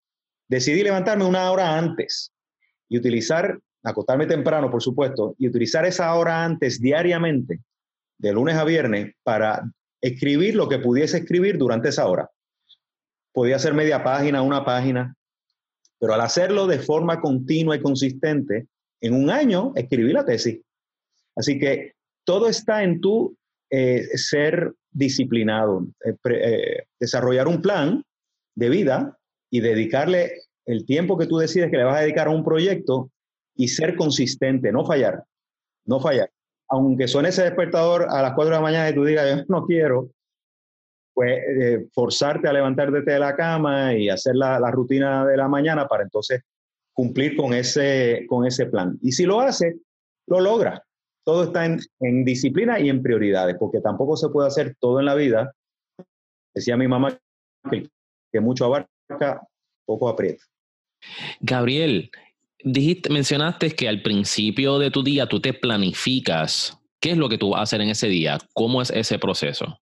[0.48, 2.32] decidí levantarme una hora antes
[2.88, 7.60] y utilizar, acostarme temprano, por supuesto, y utilizar esa hora antes diariamente,
[8.18, 9.62] de lunes a viernes, para
[10.00, 12.30] escribir lo que pudiese escribir durante esa hora
[13.36, 15.14] podía ser media página, una página,
[16.00, 18.66] pero al hacerlo de forma continua y consistente,
[19.02, 20.62] en un año escribí la tesis.
[21.36, 21.92] Así que
[22.24, 23.36] todo está en tu
[23.68, 28.02] eh, ser disciplinado, eh, eh, desarrollar un plan
[28.54, 29.18] de vida
[29.50, 30.32] y dedicarle
[30.66, 33.10] el tiempo que tú decides que le vas a dedicar a un proyecto
[33.54, 35.24] y ser consistente, no fallar,
[35.84, 36.30] no fallar.
[36.68, 39.64] Aunque suene ese despertador a las 4 de la mañana y tú digas, yo no
[39.64, 40.10] quiero,
[41.14, 45.86] pues eh, forzarte a levantarte de la cama y hacer la, rutina de la mañana
[45.86, 46.42] para entonces
[46.92, 48.98] cumplir con ese, con ese plan.
[49.00, 49.76] Y si lo hace,
[50.26, 50.82] lo logra.
[51.24, 55.14] Todo está en, disciplina y en prioridades, porque tampoco se puede hacer todo en la
[55.14, 55.52] vida.
[56.54, 57.18] Decía mi mamá
[57.70, 57.88] que,
[58.32, 58.90] que mucho abarca,
[59.84, 60.44] poco aprieta.
[61.40, 62.10] Gabriel,
[62.64, 66.78] dijiste, mencionaste que al principio de tu día tú te planificas.
[67.00, 68.38] ¿Qué es lo que tú vas a hacer en ese día?
[68.54, 69.78] ¿Cómo es ese proceso?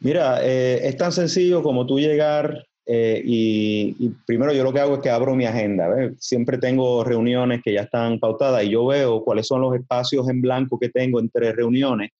[0.00, 4.94] Mira, eh, es tan sencillo como tú llegar eh, y, primero yo lo que hago
[4.94, 5.88] es que abro mi agenda.
[6.18, 10.40] Siempre tengo reuniones que ya están pautadas y yo veo cuáles son los espacios en
[10.40, 12.10] blanco que tengo entre reuniones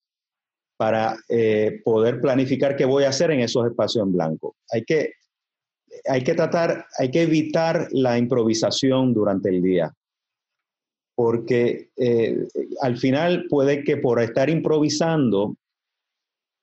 [0.77, 4.57] para eh, poder planificar qué voy a hacer en esos espacios en blanco.
[4.71, 5.13] Hay que,
[6.07, 9.95] hay que tratar, hay que evitar la improvisación durante el día.
[11.17, 12.49] porque eh,
[12.81, 15.57] al final puede que por estar improvisando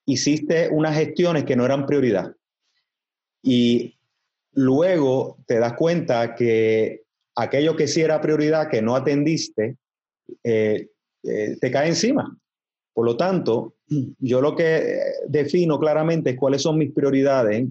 [0.06, 2.36] hiciste unas gestiones que no eran prioridad.
[3.42, 3.98] Y
[4.52, 7.04] luego te das cuenta que
[7.36, 9.78] aquello que sí era prioridad, que no atendiste,
[10.44, 10.90] eh,
[11.24, 12.38] eh, te cae encima.
[12.94, 13.76] Por lo tanto,
[14.20, 17.68] yo lo que defino claramente es cuáles son mis prioridades,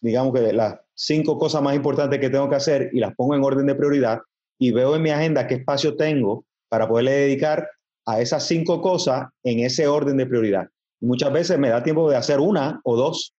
[0.00, 3.44] digamos que las cinco cosas más importantes que tengo que hacer y las pongo en
[3.44, 4.20] orden de prioridad
[4.58, 7.68] y veo en mi agenda qué espacio tengo para poderle dedicar
[8.06, 10.68] a esas cinco cosas en ese orden de prioridad.
[11.00, 13.34] muchas veces me da tiempo de hacer una o dos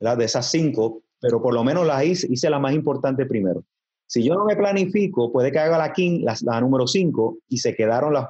[0.00, 3.64] de esas cinco, pero por lo menos las hice, hice la más importante primero.
[4.06, 8.12] Si yo no me planifico, puede que haga la, la, número cinco y se quedaron
[8.12, 8.28] las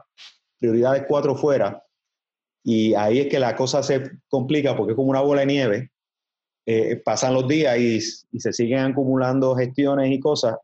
[0.59, 1.83] prioridades cuatro fuera.
[2.65, 5.91] Y ahí es que la cosa se complica porque es como una bola de nieve.
[6.69, 7.99] Eh, pasan los días y,
[8.33, 10.57] y, se siguen acumulando gestiones y cosas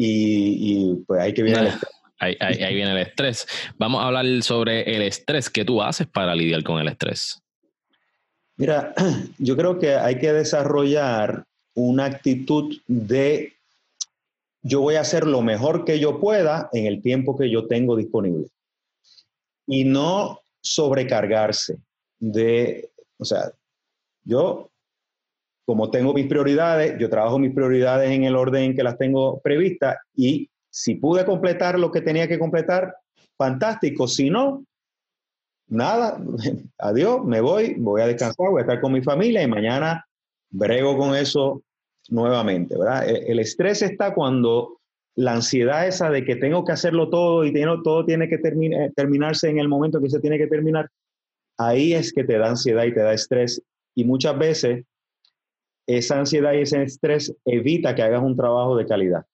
[0.00, 1.90] y, pues ahí que viene el estrés.
[2.20, 3.46] Ahí, viene el estrés.
[3.78, 5.50] Vamos a hablar sobre el estrés.
[5.50, 7.40] ¿Qué tú haces para lidiar con el estrés?
[8.56, 8.94] Mira,
[9.38, 13.54] yo creo que hay que desarrollar una actitud de
[14.62, 17.96] yo voy a hacer lo mejor que yo pueda en el tiempo que yo tengo
[17.96, 18.48] disponible.
[19.66, 21.78] Y no sobrecargarse
[22.18, 23.52] de, o sea,
[24.24, 24.70] yo
[25.68, 29.98] como tengo mis prioridades, yo trabajo mis prioridades en el orden que las tengo previstas
[30.16, 32.96] y si pude completar lo que tenía que completar,
[33.36, 34.08] fantástico.
[34.08, 34.64] Si no,
[35.66, 36.18] nada,
[36.78, 40.06] adiós, me voy, voy a descansar, voy a estar con mi familia y mañana
[40.48, 41.60] brego con eso
[42.08, 43.06] nuevamente, ¿verdad?
[43.06, 44.78] E, el, estrés está cuando
[45.16, 47.52] la ansiedad esa de que tengo que hacerlo todo y
[47.84, 50.88] todo tiene que terminarse en el momento que se tiene que terminar,
[51.58, 53.60] ahí es que te da ansiedad y te da estrés.
[53.94, 54.86] Y muchas veces
[55.88, 59.24] esa ansiedad y ese estrés evita que hagas un trabajo de calidad.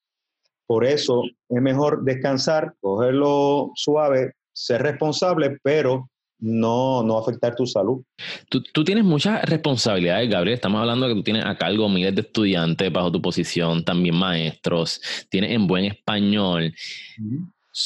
[0.67, 8.03] Por eso es mejor descansar, cogerlo suave, ser responsable, pero no, no afectar tu salud.
[8.49, 10.55] Tú, tienes muchas responsabilidades, Gabriel.
[10.55, 14.15] Estamos hablando de que tú tienes a cargo miles de estudiantes bajo tu posición, también
[14.15, 16.73] maestros, tienes en buen español,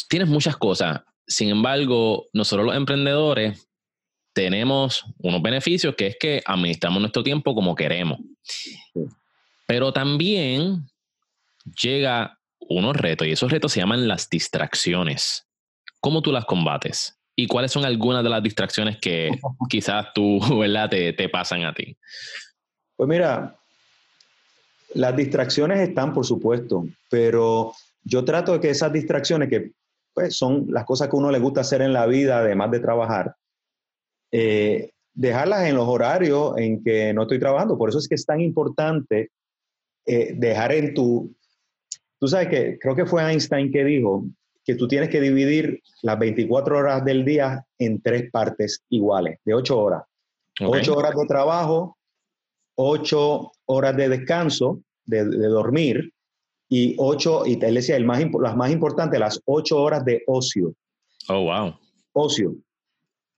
[0.09, 1.01] tienes muchas cosas.
[1.27, 3.69] Sin embargo, nosotros los emprendedores
[4.35, 8.21] tenemos unos beneficios que es que administramos nuestro tiempo como queremos.
[9.67, 10.89] Pero también
[11.83, 15.47] llega unos retos y esos retos se llaman las distracciones.
[16.01, 17.19] ¿Cómo tú las combates?
[17.37, 19.31] ¿Y cuáles son algunas de las distracciones que
[19.69, 21.97] quizás tú, ¿verdad?, te, te pasan a ti.
[22.97, 23.57] Pues mira,
[24.95, 29.73] las distracciones están, por supuesto, pero yo trato de que esas distracciones, que
[30.15, 33.37] pues, son las cosas que uno le gusta hacer en la vida, además de trabajar,
[34.33, 37.77] eh, dejarlas en los horarios en que no estoy trabajando.
[37.77, 39.31] Por eso es que es tan importante
[40.07, 41.35] eh, dejar en tu...
[42.21, 44.25] Tú sabes que creo que fue Einstein que dijo
[44.65, 49.55] que tú tienes que dividir las 24 horas del día en tres partes iguales, de
[49.55, 50.03] 8 horas.
[50.61, 51.97] 8 horas de trabajo,
[52.77, 56.13] 8 horas de descanso, de, dormir,
[56.69, 60.75] y 8, y él decía, el más, las más importantes, las 8 horas de ocio.
[61.29, 61.75] Oh, wow.
[62.13, 62.55] Ocio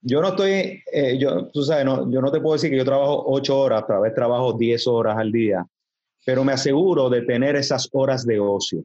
[0.01, 2.85] yo no estoy, eh, yo, tú sabes, no, yo no te puedo decir que yo
[2.85, 5.65] trabajo ocho horas, tal vez trabajo diez horas al día,
[6.25, 8.83] pero me aseguro de tener esas horas de ocio,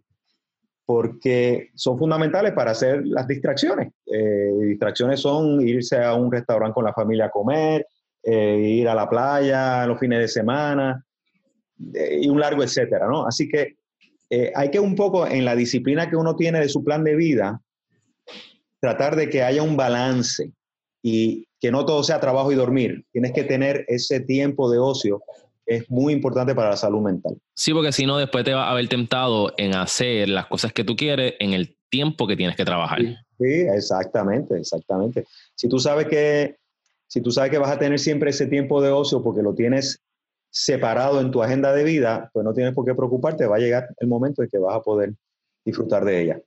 [0.84, 3.92] porque son fundamentales para hacer las distracciones.
[4.06, 7.86] Eh, distracciones son irse a un restaurante con la familia a comer,
[8.22, 11.02] eh, ir a la playa los fines de semana
[11.94, 13.26] y un largo etcétera, ¿no?
[13.26, 13.76] Así que
[14.54, 17.60] hay que un poco en la disciplina que uno tiene de su plan de vida,
[18.80, 20.52] tratar de que haya un balance
[21.08, 23.04] y que no todo sea trabajo y dormir.
[23.12, 25.22] Tienes que tener ese tiempo de ocio.
[25.64, 27.38] Es muy importante para la salud mental.
[27.54, 30.82] Sí, porque si no, después te va a haber tentado en hacer las cosas que
[30.82, 33.02] tú quieres en el tiempo que tienes que trabajar.
[33.38, 35.24] Sí, exactamente, exactamente.
[35.54, 36.56] Si tú sabes que
[37.06, 40.02] si tú sabes que vas a tener siempre ese tiempo de ocio porque lo tienes
[40.50, 43.86] separado en tu agenda de vida, pues no tienes por qué preocuparte, va a llegar
[43.98, 45.14] el momento en que vas a poder
[45.64, 46.40] disfrutar de ella.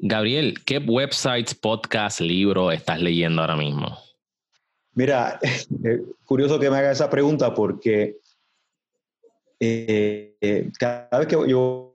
[0.00, 3.98] Gabriel, ¿qué websites, podcasts, libros estás leyendo ahora mismo?
[4.94, 5.40] Mira,
[6.24, 8.16] curioso que me haga esa pregunta porque
[9.60, 11.94] eh, cada vez que yo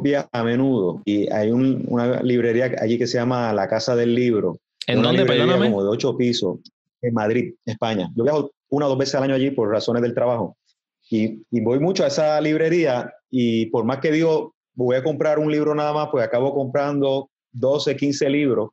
[0.00, 4.58] viajo a menudo y hay una librería allí que se llama La Casa del Libro.
[4.86, 5.70] ¿En dónde, perdóname?
[5.70, 6.58] Como de ocho pisos,
[7.00, 8.10] en Madrid, España.
[8.16, 10.56] Yo viajo una o dos veces al año allí por razones del trabajo.
[11.10, 15.38] Y, y, voy mucho a esa librería y por más que digo, voy a comprar
[15.38, 18.70] un libro nada más, pues acabo comprando 12, 15 libros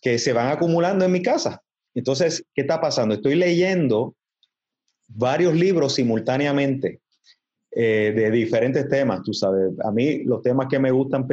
[0.00, 1.62] que se van acumulando en mi casa.
[1.94, 3.14] Entonces, ¿qué está pasando?
[3.14, 4.14] Estoy leyendo
[5.08, 7.00] varios libros simultáneamente
[7.70, 9.72] eh, de diferentes temas, tú sabes.
[9.84, 11.26] A mí los temas que me gustan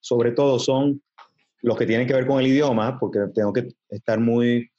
[0.00, 1.02] sobre todo son
[1.62, 4.70] los que tienen que ver con el idioma, porque tengo que estar muy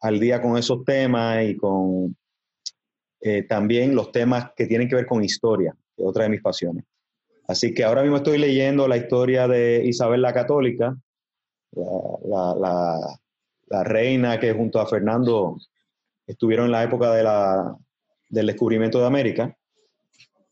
[0.00, 2.16] al día con esos temas y con
[3.20, 6.84] eh, también los temas que tienen que ver con historia, otra de mis pasiones.
[7.48, 10.96] Así que ahora mismo estoy leyendo la historia de Isabel la Católica,
[11.72, 13.18] la,
[13.84, 15.56] reina que junto a Fernando
[16.26, 19.56] estuvieron en la época del descubrimiento de América.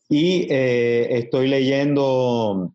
[0.09, 2.73] Y eh, estoy leyendo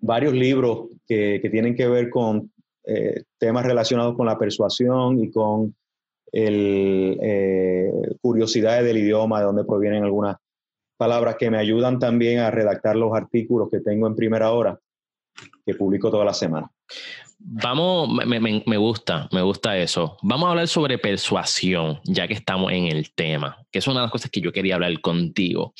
[0.00, 2.50] varios libros que, que tienen que ver con
[2.84, 5.76] eh, temas relacionados con la persuasión y con
[6.32, 10.36] el, eh, curiosidades del idioma, de dónde provienen algunas
[10.98, 14.78] palabras que me ayudan también a redactar los artículos que tengo en primera hora,
[15.64, 16.70] que publico toda la semana.
[17.38, 20.18] Vamos, me, me, me, gusta, me gusta eso.
[20.22, 24.06] Vamos a hablar sobre persuasión, ya que estamos en el tema, que es una de
[24.06, 25.72] las cosas que yo quería hablar contigo.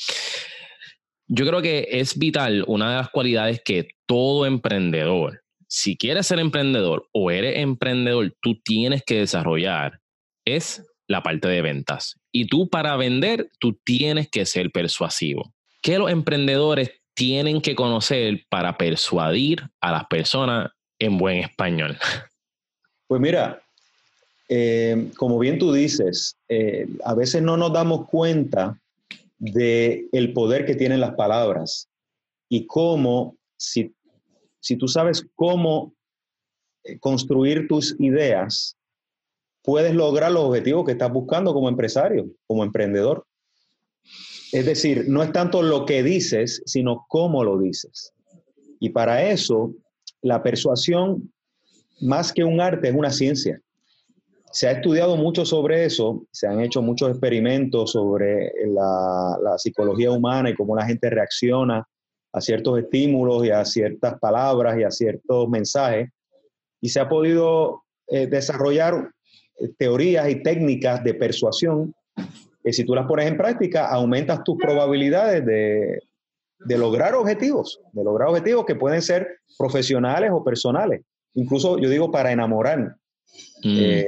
[1.27, 6.39] Yo creo que es vital, una de las cualidades que todo emprendedor, si quieres ser
[6.39, 9.99] emprendedor o eres emprendedor, tú tienes que desarrollar,
[10.45, 12.18] es la parte de ventas.
[12.31, 15.53] Y tú para vender, tú tienes que ser persuasivo.
[15.81, 21.97] ¿Qué los emprendedores tienen que conocer para persuadir a las personas en buen español?
[23.07, 23.59] Pues mira,
[24.49, 28.79] eh, como bien tú dices, eh, a veces no nos damos cuenta
[29.39, 31.87] de el poder que tienen las palabras
[32.49, 33.93] y cómo, si,
[34.59, 35.93] si tú sabes cómo
[36.83, 38.75] eh, construir tus ideas,
[39.69, 43.27] puedes lograr los objetivos que estás buscando como empresario, como emprendedor.
[44.51, 48.11] Es decir, no es tanto lo que dices, sino cómo lo dices.
[48.79, 49.75] Y para eso
[50.23, 51.31] la persuasión,
[52.01, 53.61] más que un arte, es una ciencia.
[54.51, 60.49] Se ha estudiado mucho sobre eso, se han hecho muchos experimentos sobre la, psicología humana
[60.49, 61.87] y cómo la gente reacciona
[62.33, 66.09] a ciertos estímulos y a ciertas palabras y a ciertos mensajes.
[66.81, 69.11] Y se ha podido eh, desarrollar
[69.77, 71.93] teorías y técnicas de persuasión
[72.63, 75.99] que si tú las pones en práctica, aumentas tus probabilidades de,
[76.59, 81.01] de lograr objetivos, de lograr objetivos que pueden ser profesionales o personales.
[81.33, 82.95] Incluso yo digo para enamorar.
[83.63, 83.79] Mm.
[83.79, 84.07] Eh,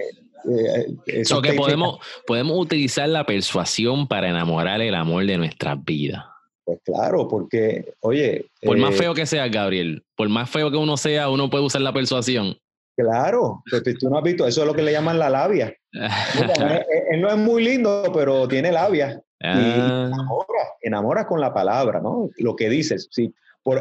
[1.08, 6.26] eh que podemos, podemos utilizar la persuasión para enamorar el amor de nuestras vidas.
[6.64, 8.46] Pues claro, porque, oye.
[8.62, 11.64] Por más eh, feo que sea, Gabriel, por más feo que uno sea, uno puede
[11.64, 12.58] usar la persuasión.
[12.96, 13.64] Claro,
[14.00, 15.74] tú no has visto, eso es lo que le llaman la labia.
[17.12, 19.22] él, no es muy lindo, pero tiene labia.
[19.40, 20.10] Y ah.
[20.14, 22.30] enamora, enamora con la palabra, ¿no?
[22.38, 23.08] Lo que dices.
[23.12, 23.34] Sí,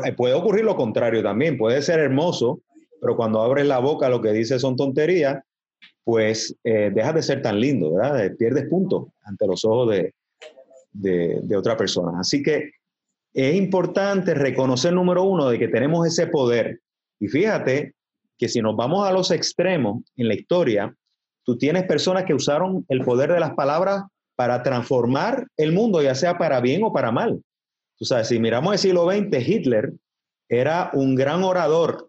[0.04, 2.62] eh, puede ocurrir lo contrario también, puede ser hermoso,
[3.00, 5.42] pero cuando abres la boca lo que dices son tonterías,
[6.04, 8.24] pues eh, dejas de ser tan lindo, ¿verdad?
[8.24, 10.14] Eh, pierdes puntos ante los ojos de,
[10.92, 12.20] de, de otra persona.
[12.20, 12.70] Así que
[13.34, 16.80] es importante reconocer, número uno, de que tenemos ese poder.
[17.18, 17.94] Y fíjate
[18.40, 20.96] que si nos vamos a los extremos en la historia,
[21.44, 26.14] tú tienes personas que usaron el poder de las palabras para transformar el mundo, ya
[26.14, 27.42] sea para bien o para mal.
[27.98, 29.92] Tú sabes, si miramos el siglo XX, Hitler
[30.48, 32.08] era un gran orador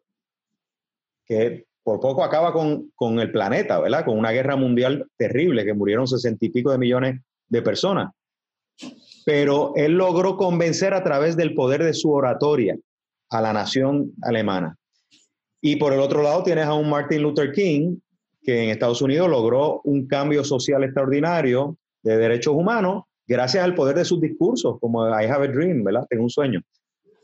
[1.25, 4.05] que por poco acaba con, el planeta, ¿verdad?
[4.05, 8.13] Con una guerra mundial terrible, que murieron sesenta y pico de millones de personas.
[9.25, 12.77] Pero él logró convencer a través del poder de su oratoria
[13.29, 14.77] a la nación alemana.
[15.61, 17.97] Y por el otro lado tienes a un Martin Luther King,
[18.41, 23.95] que en Estados Unidos logró un cambio social extraordinario de derechos humanos gracias al poder
[23.95, 26.05] de sus discursos, como I have a dream, ¿verdad?
[26.09, 26.61] Tengo un sueño.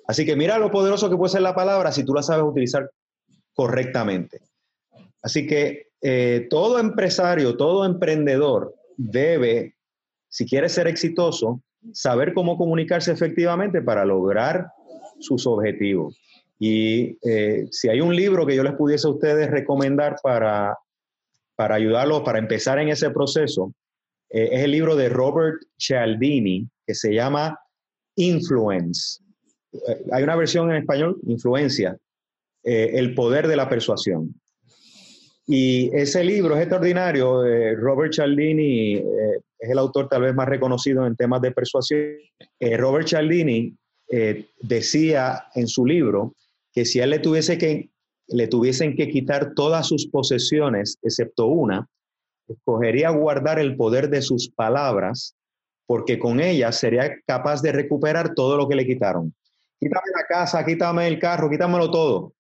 [0.07, 2.89] Así que mira lo poderoso que puede ser la palabra si tú la sabes utilizar
[3.53, 4.39] correctamente.
[5.21, 9.75] Así que eh, todo empresario, todo emprendedor debe,
[10.29, 14.67] si quiere ser exitoso, saber cómo comunicarse efectivamente para lograr
[15.19, 16.19] sus objetivos.
[16.59, 20.75] Y eh, si hay un libro que yo les pudiese a ustedes recomendar para,
[21.55, 23.73] para ayudarlos, para empezar en ese proceso,
[24.29, 27.59] eh, es el libro de Robert Cialdini que se llama
[28.15, 29.21] Influence.
[29.71, 31.97] Eh, hay una versión en español, Influencia,
[32.63, 34.33] El poder de la persuasión.
[35.45, 37.43] Y ese libro es extraordinario.
[37.77, 42.17] Robert Cialdini es el autor tal vez más reconocido en temas de persuasión.
[42.59, 43.73] Robert Cialdini
[44.59, 46.33] decía en su libro
[46.77, 47.89] que si él le, tuviese que,
[48.27, 51.89] le tuviesen que quitar todas sus posesiones, excepto una,
[52.47, 55.35] escogería guardar el poder de sus palabras,
[55.87, 59.33] porque con ellas sería capaz de recuperar todo lo que le quitaron.
[59.79, 62.33] Quítame la casa, quítame el carro, quítamelo todo.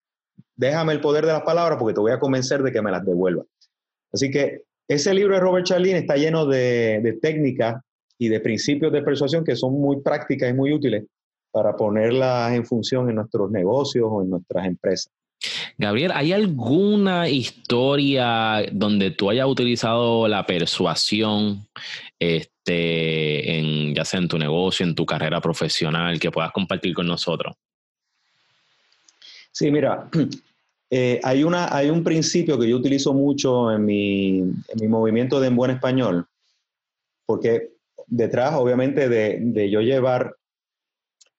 [0.55, 3.03] Déjame el poder de las palabras porque te voy a convencer de que me las
[3.03, 3.43] devuelva.
[4.13, 7.81] Así que ese libro de Robert Charlene está lleno de, de técnicas
[8.19, 11.05] y de principios de persuasión que son muy prácticas y muy útiles
[11.57, 15.11] para ponerlas en función en nuestros negocios o en nuestras empresas.
[15.75, 21.67] Gabriel, ¿hay alguna historia donde tú hayas utilizado la persuasión,
[22.19, 27.07] este, en, ya sea en tu negocio, en tu carrera profesional, que puedas compartir con
[27.07, 27.55] nosotros?
[29.51, 30.07] Sí, mira,
[30.91, 35.39] eh, hay, una, hay un principio que yo utilizo mucho en mi, en mi movimiento
[35.39, 36.27] de En Buen Español,
[37.25, 37.71] porque
[38.05, 40.35] detrás, obviamente, de, de yo llevar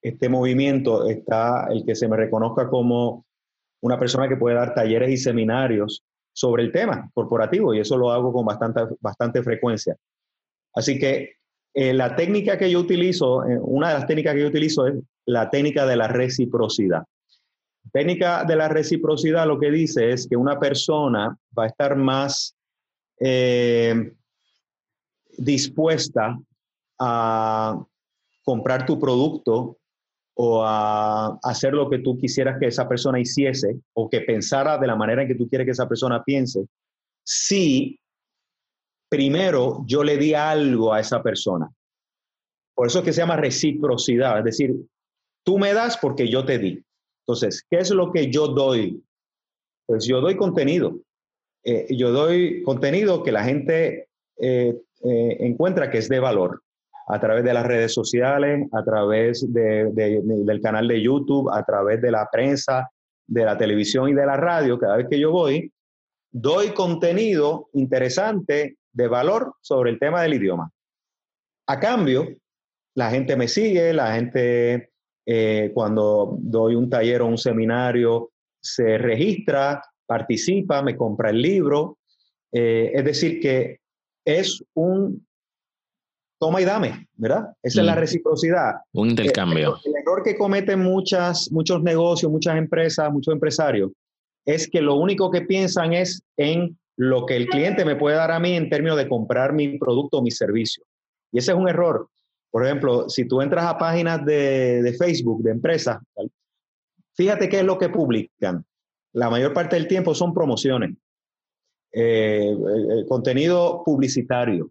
[0.09, 3.25] este movimiento está el que se me reconozca como
[3.81, 6.03] una persona que puede dar talleres y seminarios
[6.33, 9.97] sobre el tema corporativo y eso lo hago con bastante, bastante frecuencia.
[10.75, 11.39] Así que
[11.75, 14.95] eh, la técnica que yo utilizo, eh, una de las técnicas que yo utilizo es
[15.27, 17.05] la técnica de la reciprocidad.
[17.93, 22.57] Técnica de la reciprocidad lo que dice es que una persona va a estar más
[23.21, 24.13] eh,
[25.37, 26.39] dispuesta
[26.99, 27.83] a
[28.45, 29.78] comprar tu producto
[30.41, 34.87] o a hacer lo que tú quisieras que esa persona hiciese o que pensara de
[34.87, 36.65] la manera en que tú quieres que esa persona piense,
[37.27, 37.99] si
[39.11, 41.69] primero yo le di algo a esa persona.
[42.73, 44.77] Por eso es que se llama reciprocidad, es decir,
[45.45, 46.85] tú me das porque yo te di.
[47.27, 49.03] Entonces, ¿qué es lo que yo doy?
[49.87, 51.01] Pues yo doy contenido.
[51.65, 56.63] Eh, yo doy contenido que la gente eh, eh, encuentra que es de valor
[57.09, 62.11] a través de las redes sociales, a través del canal de YouTube, a través de
[62.11, 62.91] la prensa,
[63.27, 65.73] de la televisión y de la radio, cada vez que yo voy,
[66.31, 70.71] doy contenido interesante de valor sobre el tema del idioma.
[71.67, 72.27] A cambio,
[72.95, 74.91] la gente me sigue, la gente
[75.27, 78.31] eh, cuando doy un taller o un seminario
[78.61, 81.99] se registra, participa, me compra el libro.
[82.53, 83.81] Eh, es decir, que
[84.25, 85.28] es un
[86.39, 87.49] toma y dame, ¿verdad?
[87.63, 87.99] Esa es la mm.
[87.99, 88.75] reciprocidad.
[88.93, 89.79] Un intercambio.
[89.85, 93.91] El, error que cometen muchas, muchos negocios, muchas empresas, muchos empresarios,
[94.45, 98.31] es que lo único que piensan es en lo que el cliente me puede dar
[98.31, 100.83] a mí en términos de comprar mi producto o mi servicio.
[101.33, 102.09] Y ese es un error.
[102.51, 105.99] Por ejemplo, si tú entras a páginas de, Facebook de empresas,
[107.15, 108.65] fíjate qué es lo que publican.
[109.13, 110.97] La mayor parte del tiempo son promociones,
[111.93, 112.57] eh,
[113.09, 114.71] contenido publicitario.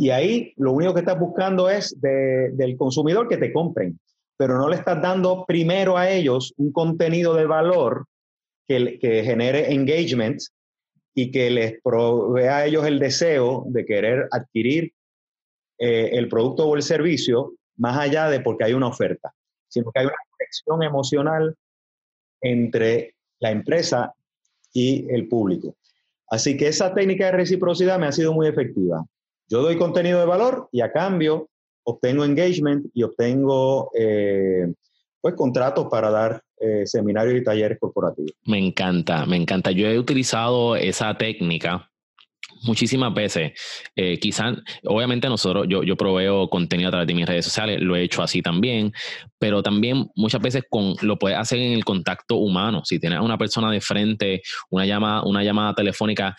[0.00, 4.00] Y ahí lo único que estás buscando es del consumidor que te compren,
[4.38, 8.06] pero no le estás dando primero a ellos un contenido de valor
[8.66, 10.40] que, que genere engagement
[11.14, 14.90] y que les provea a ellos el deseo de querer adquirir
[15.78, 19.34] eh, el producto o el servicio más allá de porque hay una oferta,
[19.68, 21.54] sino que hay una conexión emocional
[22.40, 24.14] entre la empresa
[24.72, 25.76] y el público.
[26.30, 29.04] Así que esa técnica de reciprocidad me ha sido muy efectiva.
[29.50, 31.50] Yo doy contenido de valor y a cambio
[31.82, 34.72] obtengo engagement y obtengo eh,
[35.20, 38.30] pues contratos para dar eh, seminarios y talleres corporativos.
[38.44, 39.72] Me encanta, me encanta.
[39.72, 41.90] Yo he utilizado esa técnica
[42.62, 43.52] muchísimas veces.
[43.96, 47.96] Eh, quizás, obviamente nosotros, yo, yo proveo contenido a través de mis redes sociales, lo
[47.96, 48.92] he hecho así también,
[49.38, 52.82] pero también muchas veces con, lo puedes hacer en el contacto humano.
[52.84, 56.36] Si tienes a una persona de frente, una llamada, una llamada telefónica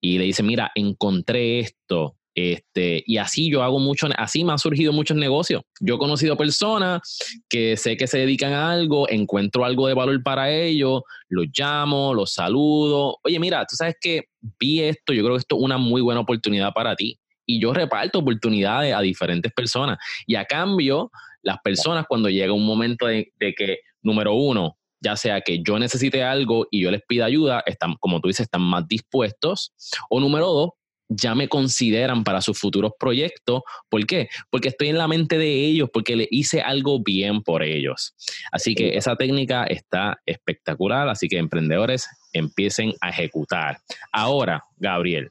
[0.00, 4.58] y le dice, mira, encontré esto, este, y así yo hago mucho, así me han
[4.58, 5.62] surgido muchos negocios.
[5.80, 7.00] Yo he conocido personas
[7.48, 12.12] que sé que se dedican a algo, encuentro algo de valor para ellos, los llamo,
[12.12, 13.16] los saludo.
[13.24, 14.24] Oye, mira, tú sabes que
[14.60, 17.18] vi esto, yo creo que esto es una muy buena oportunidad para ti.
[17.46, 19.96] Y yo reparto oportunidades a diferentes personas.
[20.26, 21.10] Y a cambio,
[21.40, 26.22] las personas cuando llega un momento de, que, número uno, ya sea que yo necesite
[26.22, 29.72] algo y yo les pida ayuda, están, como tú dices, están más dispuestos.
[30.10, 30.70] O número dos,
[31.08, 33.62] ya me consideran para sus futuros proyectos.
[33.88, 34.28] ¿Por qué?
[34.50, 38.14] Porque estoy en la mente de ellos, porque le hice algo bien por ellos.
[38.52, 43.78] Así que esa técnica está espectacular, así que emprendedores empiecen a ejecutar.
[44.12, 45.30] Ahora, Gabriel,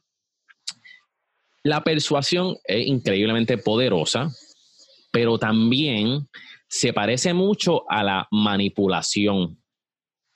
[1.63, 4.29] la persuasión es increíblemente poderosa,
[5.11, 6.27] pero también
[6.67, 9.57] se parece mucho a la manipulación.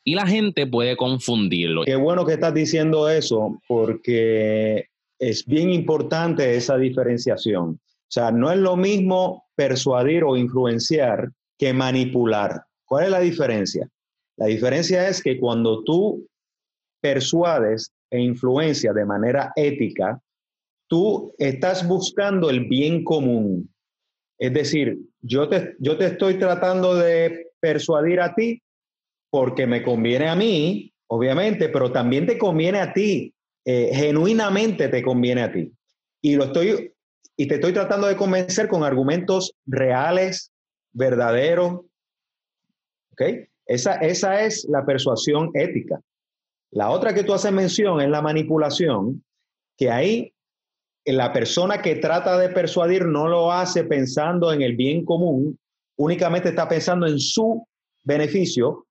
[0.03, 1.83] Y la gente puede confundirlo.
[1.83, 4.88] Qué bueno que estás diciendo eso, porque
[5.19, 7.71] es bien importante esa diferenciación.
[7.71, 12.63] O sea, no es lo mismo persuadir o influenciar que manipular.
[12.85, 13.87] ¿Cuál es la diferencia?
[14.37, 16.25] La diferencia es que cuando tú
[17.01, 20.19] persuades e influencias de manera ética,
[20.87, 23.69] tú estás buscando el bien común.
[24.39, 28.61] Es decir, yo te, yo te estoy tratando de persuadir a ti
[29.29, 33.33] porque me conviene a mí, obviamente, pero también te conviene a ti
[33.65, 35.71] eh, genuinamente te conviene a ti.
[36.21, 36.93] Y lo estoy
[37.37, 40.51] y te estoy tratando de convencer con argumentos reales,
[40.91, 41.81] verdaderos.
[43.13, 43.21] ¿Ok?
[43.65, 46.01] Esa, esa es la persuasión ética.
[46.71, 49.23] La otra que tú haces mención es la manipulación,
[49.77, 50.33] que ahí
[51.05, 55.57] la persona que trata de persuadir no lo hace pensando en el bien común,
[55.97, 57.65] únicamente está pensando en su
[58.03, 58.85] beneficio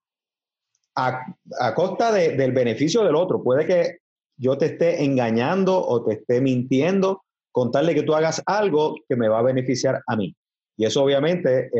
[0.94, 1.34] a,
[1.74, 3.42] costa del beneficio del otro.
[3.42, 3.98] Puede que
[4.38, 7.22] yo te esté engañando o te esté mintiendo
[7.52, 10.34] contarle que tú hagas algo que me va a beneficiar a mí.
[10.76, 11.70] Y eso obviamente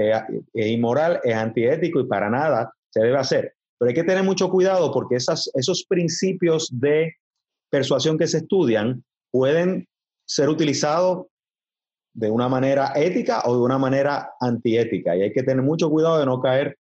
[0.53, 3.55] es inmoral, es antiético y para nada se debe hacer.
[3.79, 7.15] Pero hay que tener mucho cuidado porque esas, esos principios de
[7.71, 9.87] persuasión que se estudian pueden
[10.27, 11.27] ser utilizados
[12.13, 15.17] de una manera ética o de una manera antiética.
[15.17, 16.77] Y hay que tener mucho cuidado de no caer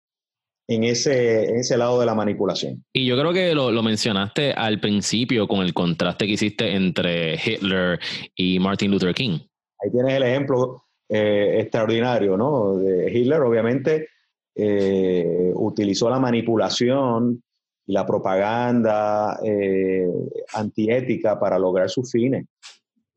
[0.68, 2.84] en ese, ese lado de la manipulación.
[2.92, 7.34] Y yo creo que lo, lo, mencionaste al principio con el contraste que hiciste entre
[7.34, 8.00] Hitler
[8.34, 9.38] y Martin Luther King.
[9.80, 12.76] Ahí tienes el ejemplo eh, extraordinario, ¿no?
[12.78, 14.08] De Hitler, obviamente,
[14.56, 17.42] eh, utilizó la manipulación
[17.86, 20.08] y la propaganda eh,
[20.54, 22.46] antiética para lograr sus fines.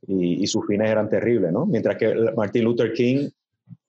[0.08, 1.66] Y, y, sus fines eran terribles, ¿no?
[1.66, 3.30] Mientras que Martin Luther King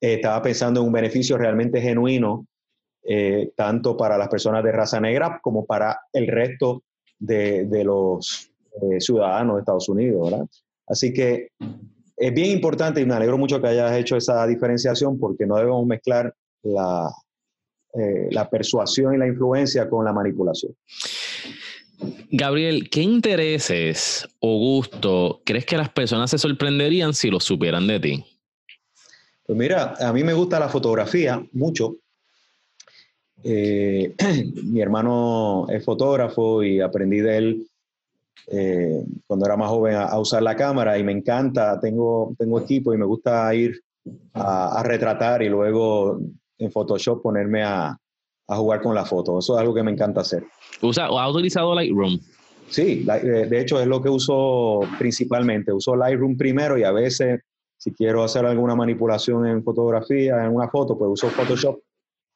[0.00, 2.46] estaba pensando en un beneficio realmente genuino
[3.02, 6.82] eh, tanto para las personas de raza negra como para el resto
[7.18, 8.50] de, los
[8.82, 10.46] eh, ciudadanos de Estados Unidos, ¿verdad?
[10.86, 11.48] Así que
[12.16, 15.86] es bien importante y me alegro mucho que hayas hecho esa diferenciación porque no debemos
[15.86, 17.10] mezclar la,
[17.94, 20.76] eh, la persuasión y la influencia con la manipulación.
[22.30, 28.00] Gabriel, ¿qué intereses o gusto crees que las personas se sorprenderían si lo supieran de
[28.00, 28.24] ti?
[29.44, 31.96] Pues mira, a mí me gusta la fotografía mucho
[33.42, 34.14] eh,
[34.64, 37.66] mi hermano es fotógrafo y aprendí de él
[38.46, 42.92] eh, cuando era más joven a, usar la cámara y me encanta, tengo, tengo equipo
[42.92, 43.80] y me gusta ir
[44.34, 46.20] a, retratar y luego
[46.58, 47.96] en Photoshop ponerme a,
[48.48, 49.38] a, jugar con la foto.
[49.38, 50.44] Eso es algo que me encanta hacer.
[50.82, 52.18] ¿Usa, ¿Has utilizado Lightroom?
[52.68, 55.72] Sí, de hecho es lo que uso principalmente.
[55.72, 57.40] Uso Lightroom primero y a veces
[57.76, 61.80] si quiero hacer alguna manipulación en fotografía, en una foto, pues uso Photoshop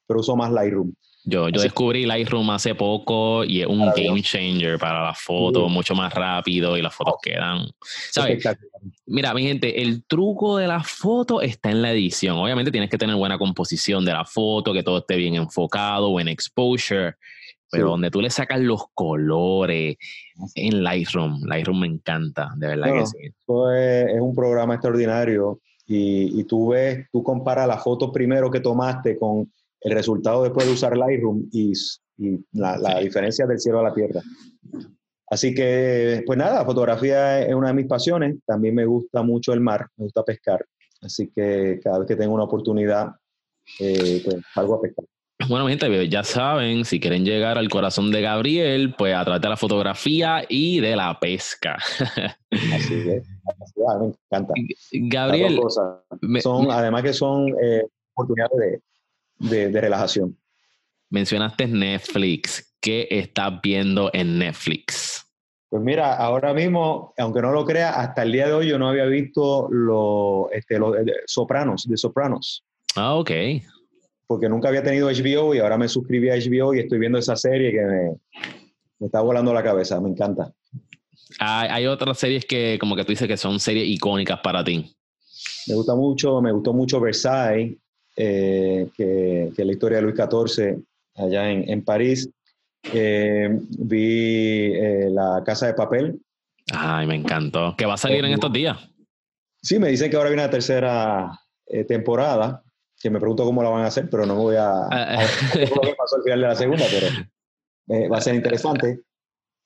[0.07, 0.93] pero uso más Lightroom.
[1.27, 5.95] Yo, yo descubrí Lightroom hace poco y es un game changer para las fotos, mucho
[5.95, 7.67] más rápido y las fotos quedan.
[8.11, 8.45] ¿sabes?
[9.07, 12.37] Mira, mi gente, el truco de la foto está en la edición.
[12.37, 16.29] Obviamente tienes que tener buena composición de la foto, que todo esté bien enfocado, buen
[16.29, 17.15] exposure,
[17.71, 19.97] pero donde tú le sacas los colores
[20.55, 23.19] en Lightroom, Lightroom me encanta, de verdad que sí.
[23.27, 29.19] es, un programa extraordinario y, y tú ves, tú comparas la foto primero que tomaste
[29.19, 29.51] con
[29.85, 31.73] el resultado después de usar Lightroom y,
[32.19, 34.21] y la, la diferencia del cielo a la tierra.
[35.29, 38.37] Así que, pues nada, fotografía es una de mis pasiones.
[38.47, 40.65] También me gusta mucho el mar, me gusta pescar.
[41.01, 43.13] Así que cada vez que tengo una oportunidad,
[43.79, 45.05] eh, pues salgo a pescar.
[45.49, 49.49] Bueno, gente, ya saben, si quieren llegar al corazón de Gabriel, pues a través de
[49.49, 51.77] la fotografía y de la pesca.
[52.73, 53.29] Así es,
[54.01, 54.55] me encanta.
[54.93, 55.61] Gabriel,
[56.41, 57.83] son, además que son eh,
[58.15, 58.81] oportunidades de,
[59.39, 60.37] de, relajación.
[61.11, 62.75] Mencionaste Netflix.
[62.81, 65.27] ¿Qué estás viendo en Netflix?
[65.69, 68.89] Pues mira, ahora mismo, aunque no lo crea, hasta el día de hoy yo no
[68.89, 70.79] había visto los este,
[71.27, 72.65] Sopranos, de Sopranos.
[72.95, 73.31] Ah, ok.
[74.27, 77.37] Porque nunca había tenido HBO y ahora me suscribí a HBO y estoy viendo esa
[77.37, 78.11] serie que me,
[78.99, 80.53] me está volando la cabeza, me encanta.
[81.39, 84.95] Hay, hay, otras series que, como que tú dices, que son series icónicas para ti.
[85.67, 87.77] Me gusta mucho, me gustó mucho Versailles,
[88.17, 90.83] eh, que, que, la historia de Luis XIV
[91.17, 92.31] allá en, en París.
[92.93, 93.49] Eh,
[93.79, 96.21] vi eh, La Casa de Papel.
[96.73, 97.75] Ay, me encantó.
[97.77, 98.79] ¿Que va a salir en estos días?
[99.63, 101.41] Sí, me dicen que ahora viene la tercera
[101.89, 102.63] temporada,
[103.01, 104.69] que me pregunto cómo la van a hacer, pero no me voy a...
[104.91, 109.03] a, a lo que pasó al final de la segunda, pero va a ser interesante.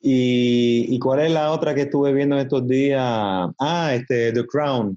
[0.01, 3.03] Y, y, cuál es la otra que estuve viendo en estos días?
[3.59, 4.97] Ah, este, The Crown.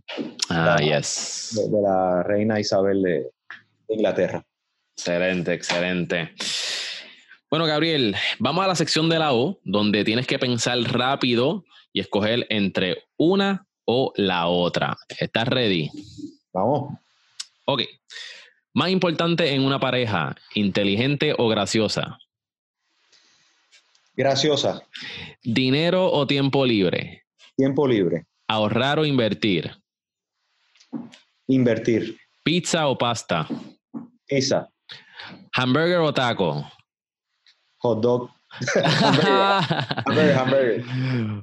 [0.50, 1.60] Ah, yes.
[1.72, 3.32] de, la reina Isabel de,
[3.94, 4.46] Inglaterra.
[4.96, 6.34] Excelente, excelente.
[7.50, 12.00] Bueno, Gabriel, vamos a la sección de la O, donde tienes que pensar rápido y
[12.00, 14.98] escoger entre una o la otra.
[15.20, 15.90] ¿Estás ready?
[16.54, 16.98] Vamos.
[17.66, 17.82] Ok.
[18.74, 22.18] Más importante en una pareja, inteligente o graciosa.
[24.16, 24.88] Graciosa.
[25.44, 27.24] Dinero o tiempo libre.
[27.58, 28.26] Tiempo libre.
[28.48, 29.72] Ahorrar o invertir.
[31.48, 32.18] Invertir.
[32.44, 33.48] Pizza o pasta.
[34.32, 34.68] Esa.
[35.54, 36.66] Hamburger o taco.
[37.78, 38.30] Hot dog.
[38.76, 40.84] hamburger, hamburger,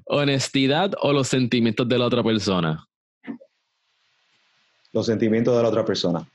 [0.07, 2.85] Honestidad o los sentimientos de la otra persona.
[4.93, 6.29] Los sentimientos de la otra persona.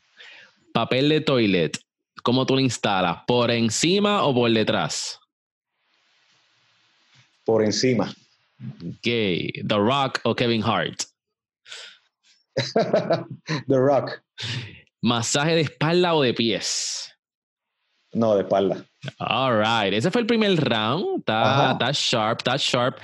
[0.74, 1.78] Papel de toilet.
[2.24, 3.24] ¿Cómo tú lo instalas?
[3.28, 5.20] ¿Por encima o por detrás?
[7.45, 8.14] por encima.
[9.01, 11.04] Gay, The Rock o Kevin Hart.
[13.68, 14.22] The Rock.
[15.04, 17.14] Masaje de espalda o de pies.
[18.14, 18.86] No, de espalda.
[19.20, 19.93] All right.
[19.93, 21.20] Ese fue el primer round.
[21.20, 22.97] Está, está sharp, está sharp.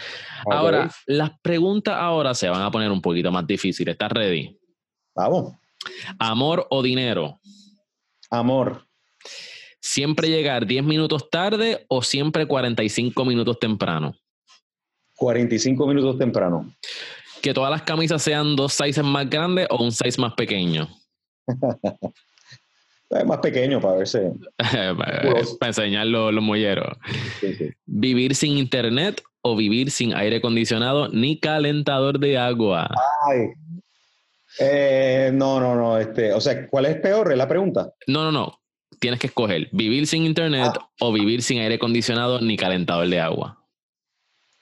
[0.49, 3.91] Ahora, las preguntas ahora se van a poner un poquito más difíciles.
[3.91, 4.57] ¿Estás ready?
[5.13, 5.55] Vamos.
[6.17, 7.37] ¿Amor o dinero?
[8.31, 8.87] Amor.
[9.81, 14.15] ¿Siempre llegar 10 minutos tarde o siempre 45 minutos temprano?
[15.17, 16.73] 45 minutos temprano.
[17.41, 20.87] ¿Que todas las camisas sean dos sizes más grandes o un size más pequeño?
[23.11, 24.31] Es más pequeño para verse.
[25.59, 26.95] Para enseñar los, los molleros.
[27.39, 27.71] Sí, sí.
[27.87, 32.87] ¿Vivir sin internet o vivir sin aire acondicionado ni calentador de agua?
[33.27, 33.47] Ay.
[34.59, 35.97] Eh, no, no, no.
[35.97, 37.31] Este, o sea, ¿cuál es peor?
[37.31, 37.91] Es la pregunta.
[38.05, 38.59] No, no, no.
[38.99, 40.89] Tienes que escoger vivir sin internet Ah.
[40.99, 43.57] o vivir sin aire acondicionado ni calentador de agua.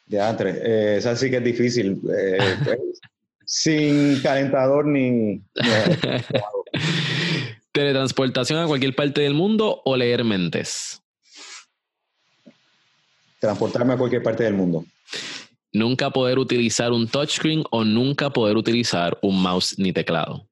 [0.06, 0.58] Ya, Andrés.
[0.64, 2.00] Eh, esa sí que es difícil.
[2.18, 2.78] Eh, pues,
[3.48, 5.42] sin calentador ni.
[7.72, 11.02] ¿Teletransportación a cualquier parte del mundo o leer mentes?
[13.40, 14.86] transportarme a cualquier parte del mundo.
[15.72, 20.48] Nunca poder utilizar un touchscreen o nunca poder utilizar un mouse ni teclado.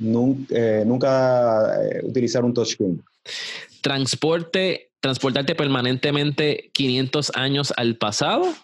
[0.00, 3.02] Eh, nunca eh, utilizar un touchscreen.
[3.80, 8.54] Transporte, transportarte permanentemente 500 años al pasado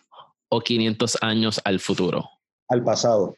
[0.48, 2.30] o 500 años al futuro.
[2.74, 3.36] Al pasado.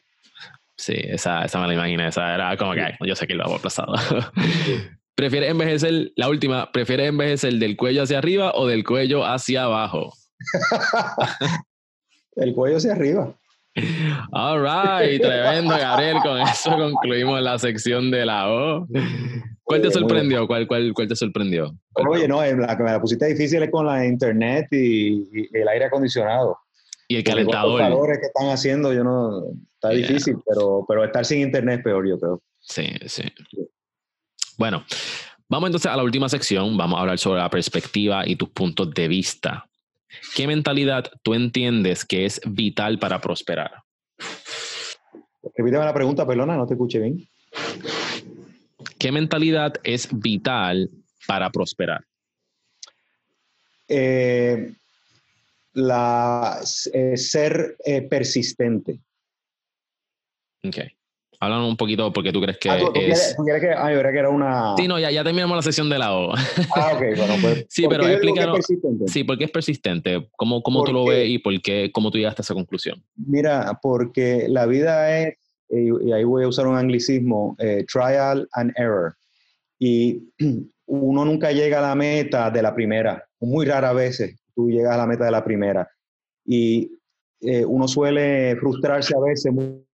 [0.79, 2.09] Sí, esa, esa me la imaginé.
[2.09, 3.95] Esa era como que yo sé que lo hago pasado.
[5.15, 10.13] ¿Prefieres envejecer, la última, prefieres envejecer del cuello hacia arriba o del cuello hacia abajo?
[12.37, 13.35] El cuello hacia arriba.
[14.33, 16.17] All right, tremendo, Gabriel.
[16.23, 18.87] Con eso concluimos la sección de la O.
[19.63, 20.47] ¿Cuál te muy sorprendió?
[20.47, 21.75] ¿Cuál, cuál, cuál te sorprendió?
[21.93, 25.29] ¿Cuál- Oye, no, eh, la que me la pusiste difícil es con la internet y,
[25.33, 26.59] y el aire acondicionado.
[27.09, 27.81] Y el con los calentador.
[27.81, 29.45] calores que están haciendo, yo no.
[29.75, 30.09] Está Yeah.
[30.09, 32.43] difícil, pero, pero estar sin internet es peor, yo creo.
[32.61, 33.23] Sí, sí.
[34.59, 34.85] Bueno,
[35.49, 36.77] vamos entonces a la última sección.
[36.77, 39.69] Vamos a hablar sobre la perspectiva y tus puntos de vista.
[40.35, 43.83] ¿Qué mentalidad tú entiendes que es vital para prosperar?
[45.57, 47.29] Repíteme la pregunta, perdona, no te escuché bien.
[48.99, 50.91] ¿Qué mentalidad es vital
[51.27, 52.03] para prosperar?
[53.89, 54.73] Eh,
[55.77, 56.59] la,
[56.93, 58.99] eh, ser eh, persistente.
[60.67, 60.79] Ok.
[61.39, 63.37] Háblanos un poquito porque tú crees que Ah, ¿tú, tú quieres, es...
[63.37, 64.75] tú quieres que, ah, yo creía que era una.
[64.79, 66.33] Sí, no, ya, ya terminamos la sección de la O.
[66.75, 67.67] Ah, ok, bueno, pues.
[67.69, 68.65] Sí, ¿por pero explícanos-?
[69.07, 70.27] Sí, ¿por qué es persistente?
[70.35, 73.05] ¿Cómo, cómo tú lo ves y por qué, cómo tú llegaste a esa conclusión?
[73.15, 75.37] Mira, porque la vida es,
[75.69, 79.15] y ahí voy a usar un anglicismo, eh, trial and error.
[79.79, 80.23] Y
[80.87, 83.23] uno nunca llega a la meta de la primera.
[83.41, 85.89] Muy raras veces tú llegas a la meta de la primera.
[86.45, 86.91] Y
[87.41, 89.87] eh, uno suele frustrarse a veces muy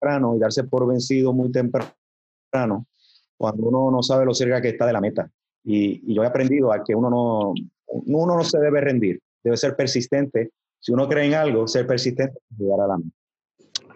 [0.00, 1.94] temprano y darse por vencido muy temprano
[3.36, 5.30] cuando uno no sabe lo cerca que está de la meta.
[5.64, 7.54] Y, y yo he aprendido a que uno no,
[7.86, 12.38] uno no se debe rendir, debe ser persistente si uno cree en algo, ser persistente
[12.50, 13.10] y llegar a la meta.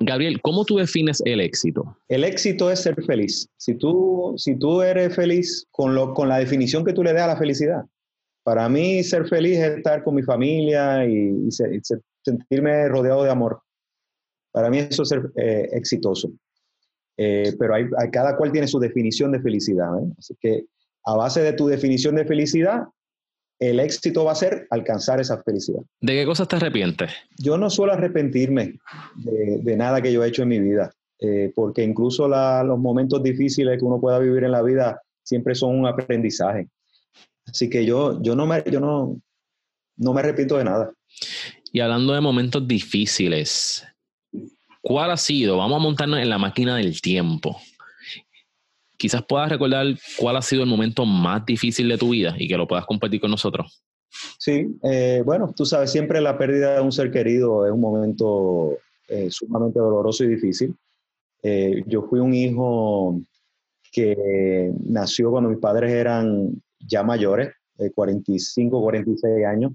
[0.01, 1.97] Gabriel, ¿cómo tú defines el éxito?
[2.09, 3.49] El éxito es ser feliz.
[3.57, 7.22] Si tú, si tú eres feliz con, lo, con la definición que tú le das
[7.22, 7.84] a la felicidad,
[8.43, 12.88] para mí ser feliz es estar con mi familia y, y se- y se- sentirme
[12.88, 13.61] rodeado de amor.
[14.53, 16.30] Para mí eso es ser eh, exitoso.
[17.16, 19.88] Eh, pero hay, hay- cada cual tiene su definición de felicidad.
[19.99, 20.12] ¿eh?
[20.18, 20.64] Así que
[21.05, 22.84] a base de tu definición de felicidad,
[23.59, 25.82] el éxito va a ser alcanzar esa felicidad.
[26.01, 27.11] ¿De qué cosas te arrepientes?
[27.38, 28.78] Yo no suelo arrepentirme
[29.16, 32.78] de, de nada que yo he hecho en mi vida, eh, porque incluso la- los
[32.78, 36.68] momentos difíciles que uno pueda vivir en la vida siempre son un aprendizaje.
[37.53, 39.20] Así que yo, yo, no, me, yo no,
[39.98, 40.90] no me arrepiento de nada.
[41.70, 43.86] Y hablando de momentos difíciles,
[44.80, 45.59] ¿cuál ha sido?
[45.59, 47.61] Vamos a montarnos en la máquina del tiempo.
[48.96, 49.86] Quizás puedas recordar
[50.16, 53.20] cuál ha sido el momento más difícil de tu vida y que lo puedas compartir
[53.20, 53.84] con nosotros.
[54.38, 58.78] Sí, eh, bueno, tú sabes, siempre la pérdida de un ser querido es un momento
[59.09, 60.74] eh, sumamente doloroso y difícil.
[61.42, 63.20] Eh, yo fui un hijo
[63.92, 69.72] que nació cuando mis padres eran ya mayores, de 45, 46 años,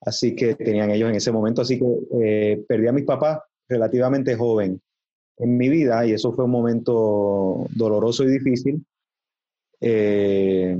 [0.00, 1.86] así que tenían ellos en ese momento, así que
[2.22, 4.80] eh, perdí a mis papás relativamente joven
[5.38, 8.84] en mi vida y eso fue un momento doloroso y difícil.
[9.80, 10.76] Eh,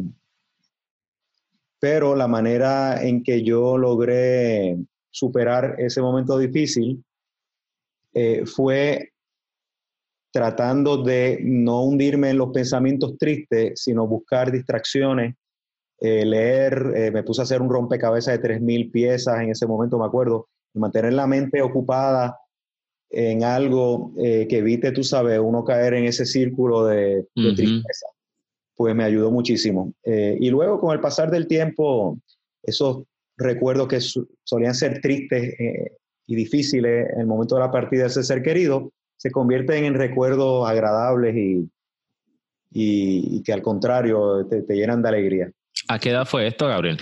[1.80, 4.76] pero la manera en que yo logré
[5.10, 7.04] superar ese momento difícil
[8.14, 9.12] eh, fue
[10.32, 15.36] tratando de no hundirme en los pensamientos tristes, sino buscar distracciones
[16.00, 19.98] eh, leer, eh, me puse a hacer un rompecabezas de 3.000 piezas en ese momento,
[19.98, 22.38] me acuerdo, mantener la mente ocupada
[23.10, 28.06] en algo que evite, tú sabes, uno caer en ese círculo de, tristeza,
[28.76, 29.92] pues me ayudó muchísimo.
[30.04, 32.18] y luego con el pasar del tiempo,
[32.62, 33.04] esos
[33.38, 33.98] recuerdos que
[34.44, 35.54] solían ser tristes
[36.26, 39.94] y difíciles en el momento de la partida de ese ser querido, se convierten en
[39.94, 41.68] recuerdos agradables y,
[42.70, 45.52] y, que al contrario te, llenan de alegría.
[45.88, 46.98] ¿A qué edad fue esto, Gabriel?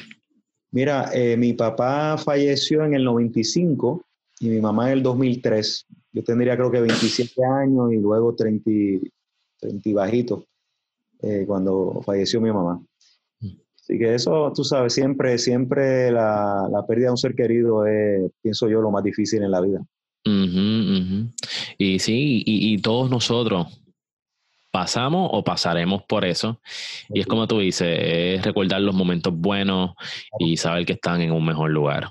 [0.71, 4.05] Mira, eh, mi papá falleció en el 95
[4.41, 5.87] y mi mamá en el 2003.
[6.13, 8.71] Yo tendría creo que 27 años y luego 30,
[9.59, 10.45] 30 bajitos
[11.23, 12.81] eh, cuando falleció mi mamá.
[13.41, 18.31] Así que eso, tú sabes, siempre, siempre la, la pérdida de un ser querido es,
[18.43, 19.81] pienso yo, lo más difícil en la vida.
[21.79, 23.81] Y sí, y, y, todos nosotros
[24.77, 26.61] pasamos o pasaremos por eso.
[27.09, 29.93] Y es como tú dices, es recordar los momentos buenos
[30.39, 32.11] y saber que están en un mejor lugar.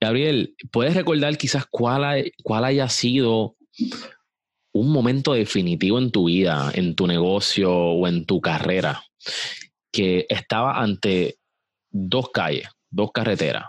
[0.00, 3.56] Gabriel, ¿puedes recordar quizás cuál, cuál haya sido
[4.72, 9.02] un momento definitivo en tu vida, en tu negocio o en tu carrera,
[9.92, 11.36] que estaba ante
[11.90, 13.66] dos calles, dos carreteras?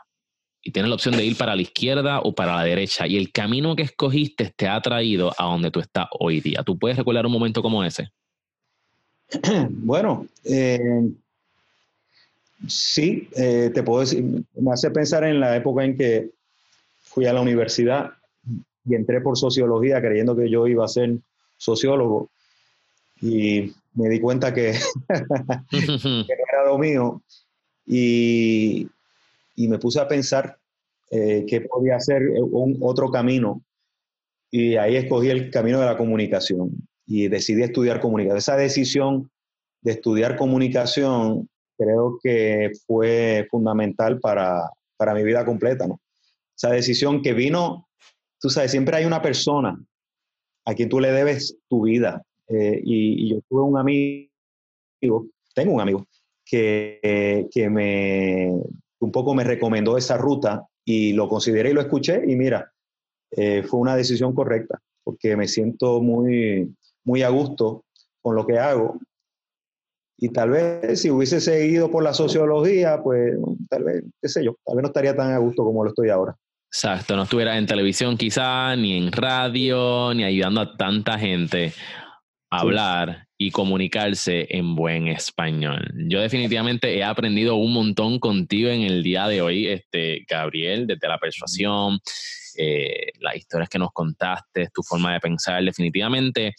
[0.69, 3.31] Y tienes la opción de ir para la izquierda o para la derecha y el
[3.31, 6.61] camino que escogiste te ha traído a donde tú estás hoy día.
[6.63, 8.11] ¿Tú puedes recordar un momento como ese?
[9.69, 11.09] Bueno, eh,
[12.67, 14.23] sí, eh, te puedo decir,
[14.55, 16.29] me hace pensar en la época en que
[17.01, 18.11] fui a la universidad
[18.85, 21.17] y entré por sociología creyendo que yo iba a ser
[21.57, 22.29] sociólogo
[23.21, 24.73] y me di cuenta que,
[25.71, 27.23] que no era lo mío
[27.87, 28.87] y,
[29.59, 30.57] y me puse a pensar
[31.11, 33.61] eh, qué podía hacer un, otro camino.
[34.49, 36.71] Y ahí escogí el camino de la comunicación
[37.05, 38.37] y decidí estudiar comunicación.
[38.37, 39.29] Esa decisión
[39.81, 44.61] de estudiar comunicación creo que fue fundamental para,
[44.95, 45.99] para mi vida completa, ¿no?
[46.55, 47.89] Esa decisión que vino,
[48.39, 49.77] tú sabes, siempre hay una persona
[50.63, 52.23] a quien tú le debes tu vida.
[52.47, 54.29] Eh, y, y, yo tuve un amigo,
[55.53, 56.05] tengo un amigo,
[56.45, 58.51] que, que me,
[58.99, 62.71] un poco me recomendó esa ruta y lo consideré y lo escuché y mira,
[63.31, 66.73] eh, fue una decisión correcta porque me siento muy,
[67.03, 67.85] muy a gusto
[68.21, 68.99] con lo que hago.
[70.17, 73.37] Y tal vez si hubiese seguido por la sociología, pues
[73.69, 76.09] tal vez, qué sé yo, tal vez no estaría tan a gusto como lo estoy
[76.09, 76.35] ahora.
[76.71, 81.73] Exacto, no estuviera en televisión quizá, ni en radio, ni ayudando a tanta gente
[82.51, 85.93] hablar y comunicarse en buen español.
[85.95, 91.07] Yo definitivamente he aprendido un montón contigo en el día de hoy, este, Gabriel, desde
[91.07, 91.99] la persuasión,
[92.57, 95.63] eh, las historias que nos contaste, tu forma de pensar.
[95.63, 96.53] Definitivamente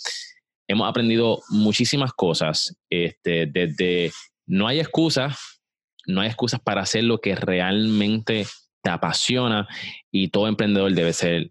[0.66, 4.10] hemos aprendido muchísimas cosas, este, desde
[4.46, 5.60] no hay excusas,
[6.06, 8.46] no hay excusas para hacer lo que realmente
[8.82, 9.68] te apasiona
[10.10, 11.50] y todo emprendedor debe ser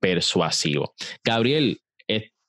[0.00, 0.94] persuasivo.
[1.22, 1.82] Gabriel,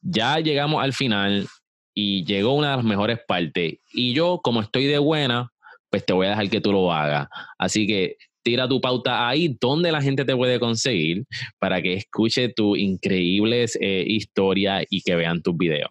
[0.01, 1.47] ya llegamos al final
[1.93, 3.75] y llegó una de las mejores partes.
[3.93, 5.51] Y yo, como estoy de buena,
[5.89, 7.27] pues te voy a dejar que tú lo hagas.
[7.57, 11.25] Así que tira tu pauta ahí donde la gente te puede conseguir
[11.59, 15.89] para que escuche tu increíbles eh, historias y que vean tus videos.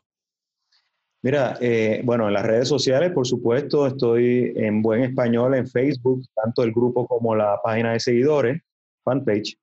[1.22, 6.22] Mira, eh, bueno, en las redes sociales, por supuesto, estoy en buen español en Facebook,
[6.34, 8.62] tanto el grupo como la página de seguidores,
[9.04, 9.54] fanpage.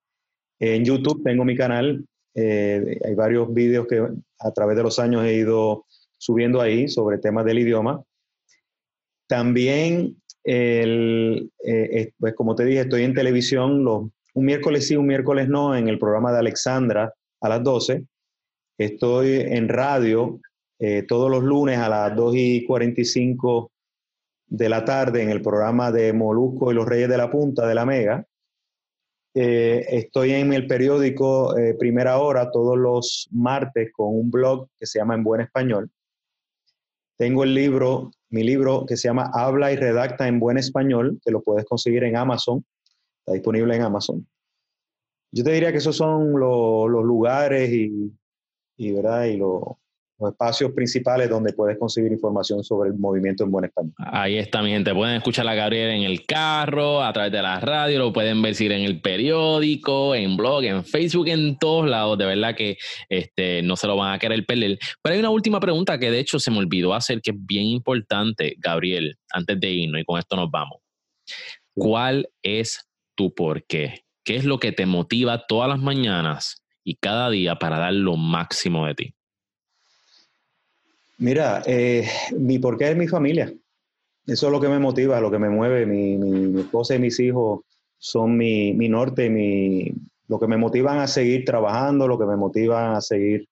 [0.59, 2.05] En YouTube tengo mi canal
[2.39, 4.07] eh, hay varios vídeos que
[4.39, 5.85] a través de los años he ido
[6.18, 8.03] subiendo ahí sobre temas del idioma.
[9.28, 15.07] También, el, eh, pues como te dije, estoy en televisión los, un miércoles sí, un
[15.07, 18.05] miércoles no, en el programa de Alexandra a las 12.
[18.78, 20.39] Estoy en radio
[20.80, 23.72] eh, todos los lunes a las 2 y 45
[24.45, 27.76] de la tarde en el programa de Molusco y los Reyes de la Punta de
[27.76, 28.26] la Mega.
[29.34, 34.86] Eh, estoy en el periódico eh, Primera Hora todos los martes con un blog que
[34.86, 35.89] se llama En Buen Español.
[37.18, 41.32] Tengo el libro, mi libro que se llama Habla y Redacta en Buen Español, que
[41.32, 42.63] lo puedes conseguir en Amazon.
[43.20, 44.28] Está disponible en Amazon.
[45.32, 48.11] Yo te diría que esos son los, lugares y,
[48.78, 49.26] y, ¿verdad?
[49.26, 49.80] y lo,
[50.20, 53.93] los espacios principales donde puedes conseguir información sobre el movimiento en Buen Español.
[53.97, 54.93] Ahí está, mi gente.
[54.93, 58.55] Pueden escuchar a Gabriel en el carro, a través de la radio, lo pueden ver
[58.59, 62.18] en el periódico, en blog, en Facebook, en todos lados.
[62.18, 62.78] De verdad que
[63.09, 64.80] este, no se lo van a querer perder.
[65.01, 67.65] Pero hay una última pregunta que de hecho se me olvidó hacer, que es bien
[67.65, 70.80] importante, Gabriel, antes de irnos, y con esto nos vamos.
[71.76, 74.05] ¿Cuál es tu porqué?
[74.24, 78.18] ¿Qué es lo que te motiva todas las mañanas y cada día para dar lo
[78.18, 79.16] máximo de ti?
[81.20, 82.07] Mira, eh,
[82.38, 83.51] mi porqué es mi familia.
[84.28, 85.86] Eso es lo que me motiva, lo que me mueve.
[85.86, 87.61] Mi, mi, esposa y mis hijos
[87.97, 89.91] son mi, mi norte, mi,
[90.28, 93.47] lo que me motivan a seguir trabajando, lo que me motivan a seguir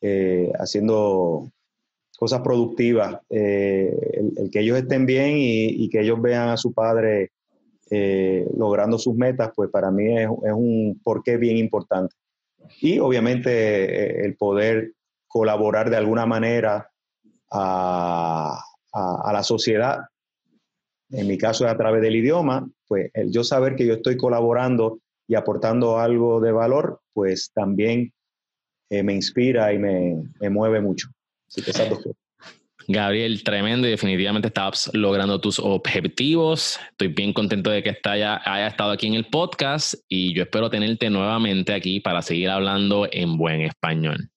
[0.00, 1.52] eh, haciendo
[2.18, 3.20] cosas productivas.
[3.30, 3.94] Eh,
[4.36, 7.30] el, que ellos estén bien y, que ellos vean a su padre
[8.56, 12.16] logrando sus metas, pues para mí es, es, un porqué bien importante.
[12.80, 14.94] Y obviamente el poder
[15.28, 16.90] colaborar de alguna manera
[17.50, 18.62] a,
[19.32, 20.00] la sociedad,
[21.10, 25.34] en mi caso a través del idioma, pues yo saber que yo estoy colaborando y
[25.34, 28.12] aportando algo de valor, pues también
[28.90, 31.08] eh, me inspira y me, mueve mucho.
[31.48, 31.72] Así que
[32.88, 36.78] Gabriel, tremendo y definitivamente estás logrando tus objetivos.
[36.92, 40.70] Estoy bien contento de que haya, haya estado aquí en el podcast y yo espero
[40.70, 44.30] tenerte nuevamente aquí para seguir hablando en buen español.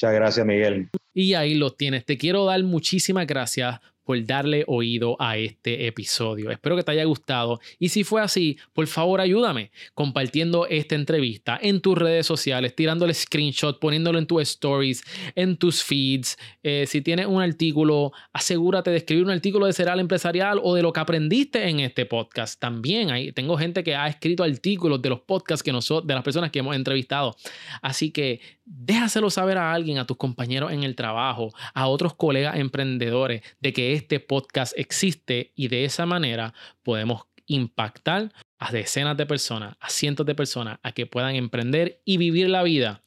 [0.00, 0.90] Muchas gracias, Miguel.
[1.12, 2.04] Y ahí lo tienes.
[2.04, 6.50] Te quiero dar muchísimas gracias por darle oído a este episodio.
[6.50, 11.58] Espero que te haya gustado y si fue así, por favor ayúdame compartiendo esta entrevista
[11.60, 15.04] en tus redes sociales, tirándole screenshot, poniéndolo en tus stories,
[15.34, 16.38] en tus feeds.
[16.62, 20.80] Eh, si tienes un artículo, asegúrate de escribir un artículo de Ceral Empresarial o de
[20.80, 22.58] lo que aprendiste en este podcast.
[22.58, 26.24] También hay, tengo gente que ha escrito artículos de los podcasts que nosotros, de las
[26.24, 27.36] personas que hemos entrevistado.
[27.82, 32.56] Así que déjaselo saber a alguien, a tus compañeros en el trabajo, a otros colegas
[32.56, 39.26] emprendedores, de que este podcast existe y de esa manera podemos impactar a decenas de
[39.26, 43.02] personas, a cientos de personas, a que puedan emprender y vivir la vida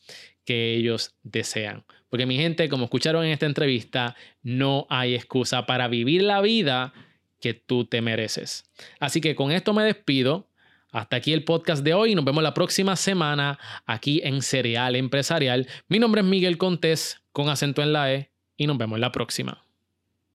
[0.45, 1.83] que ellos desean.
[2.09, 6.93] Porque mi gente, como escucharon en esta entrevista, no hay excusa para vivir la vida
[7.39, 8.65] que tú te mereces.
[8.99, 10.47] Así que con esto me despido.
[10.91, 12.15] Hasta aquí el podcast de hoy.
[12.15, 15.67] Nos vemos la próxima semana aquí en Cereal Empresarial.
[15.87, 19.63] Mi nombre es Miguel Contés con acento en la E y nos vemos la próxima.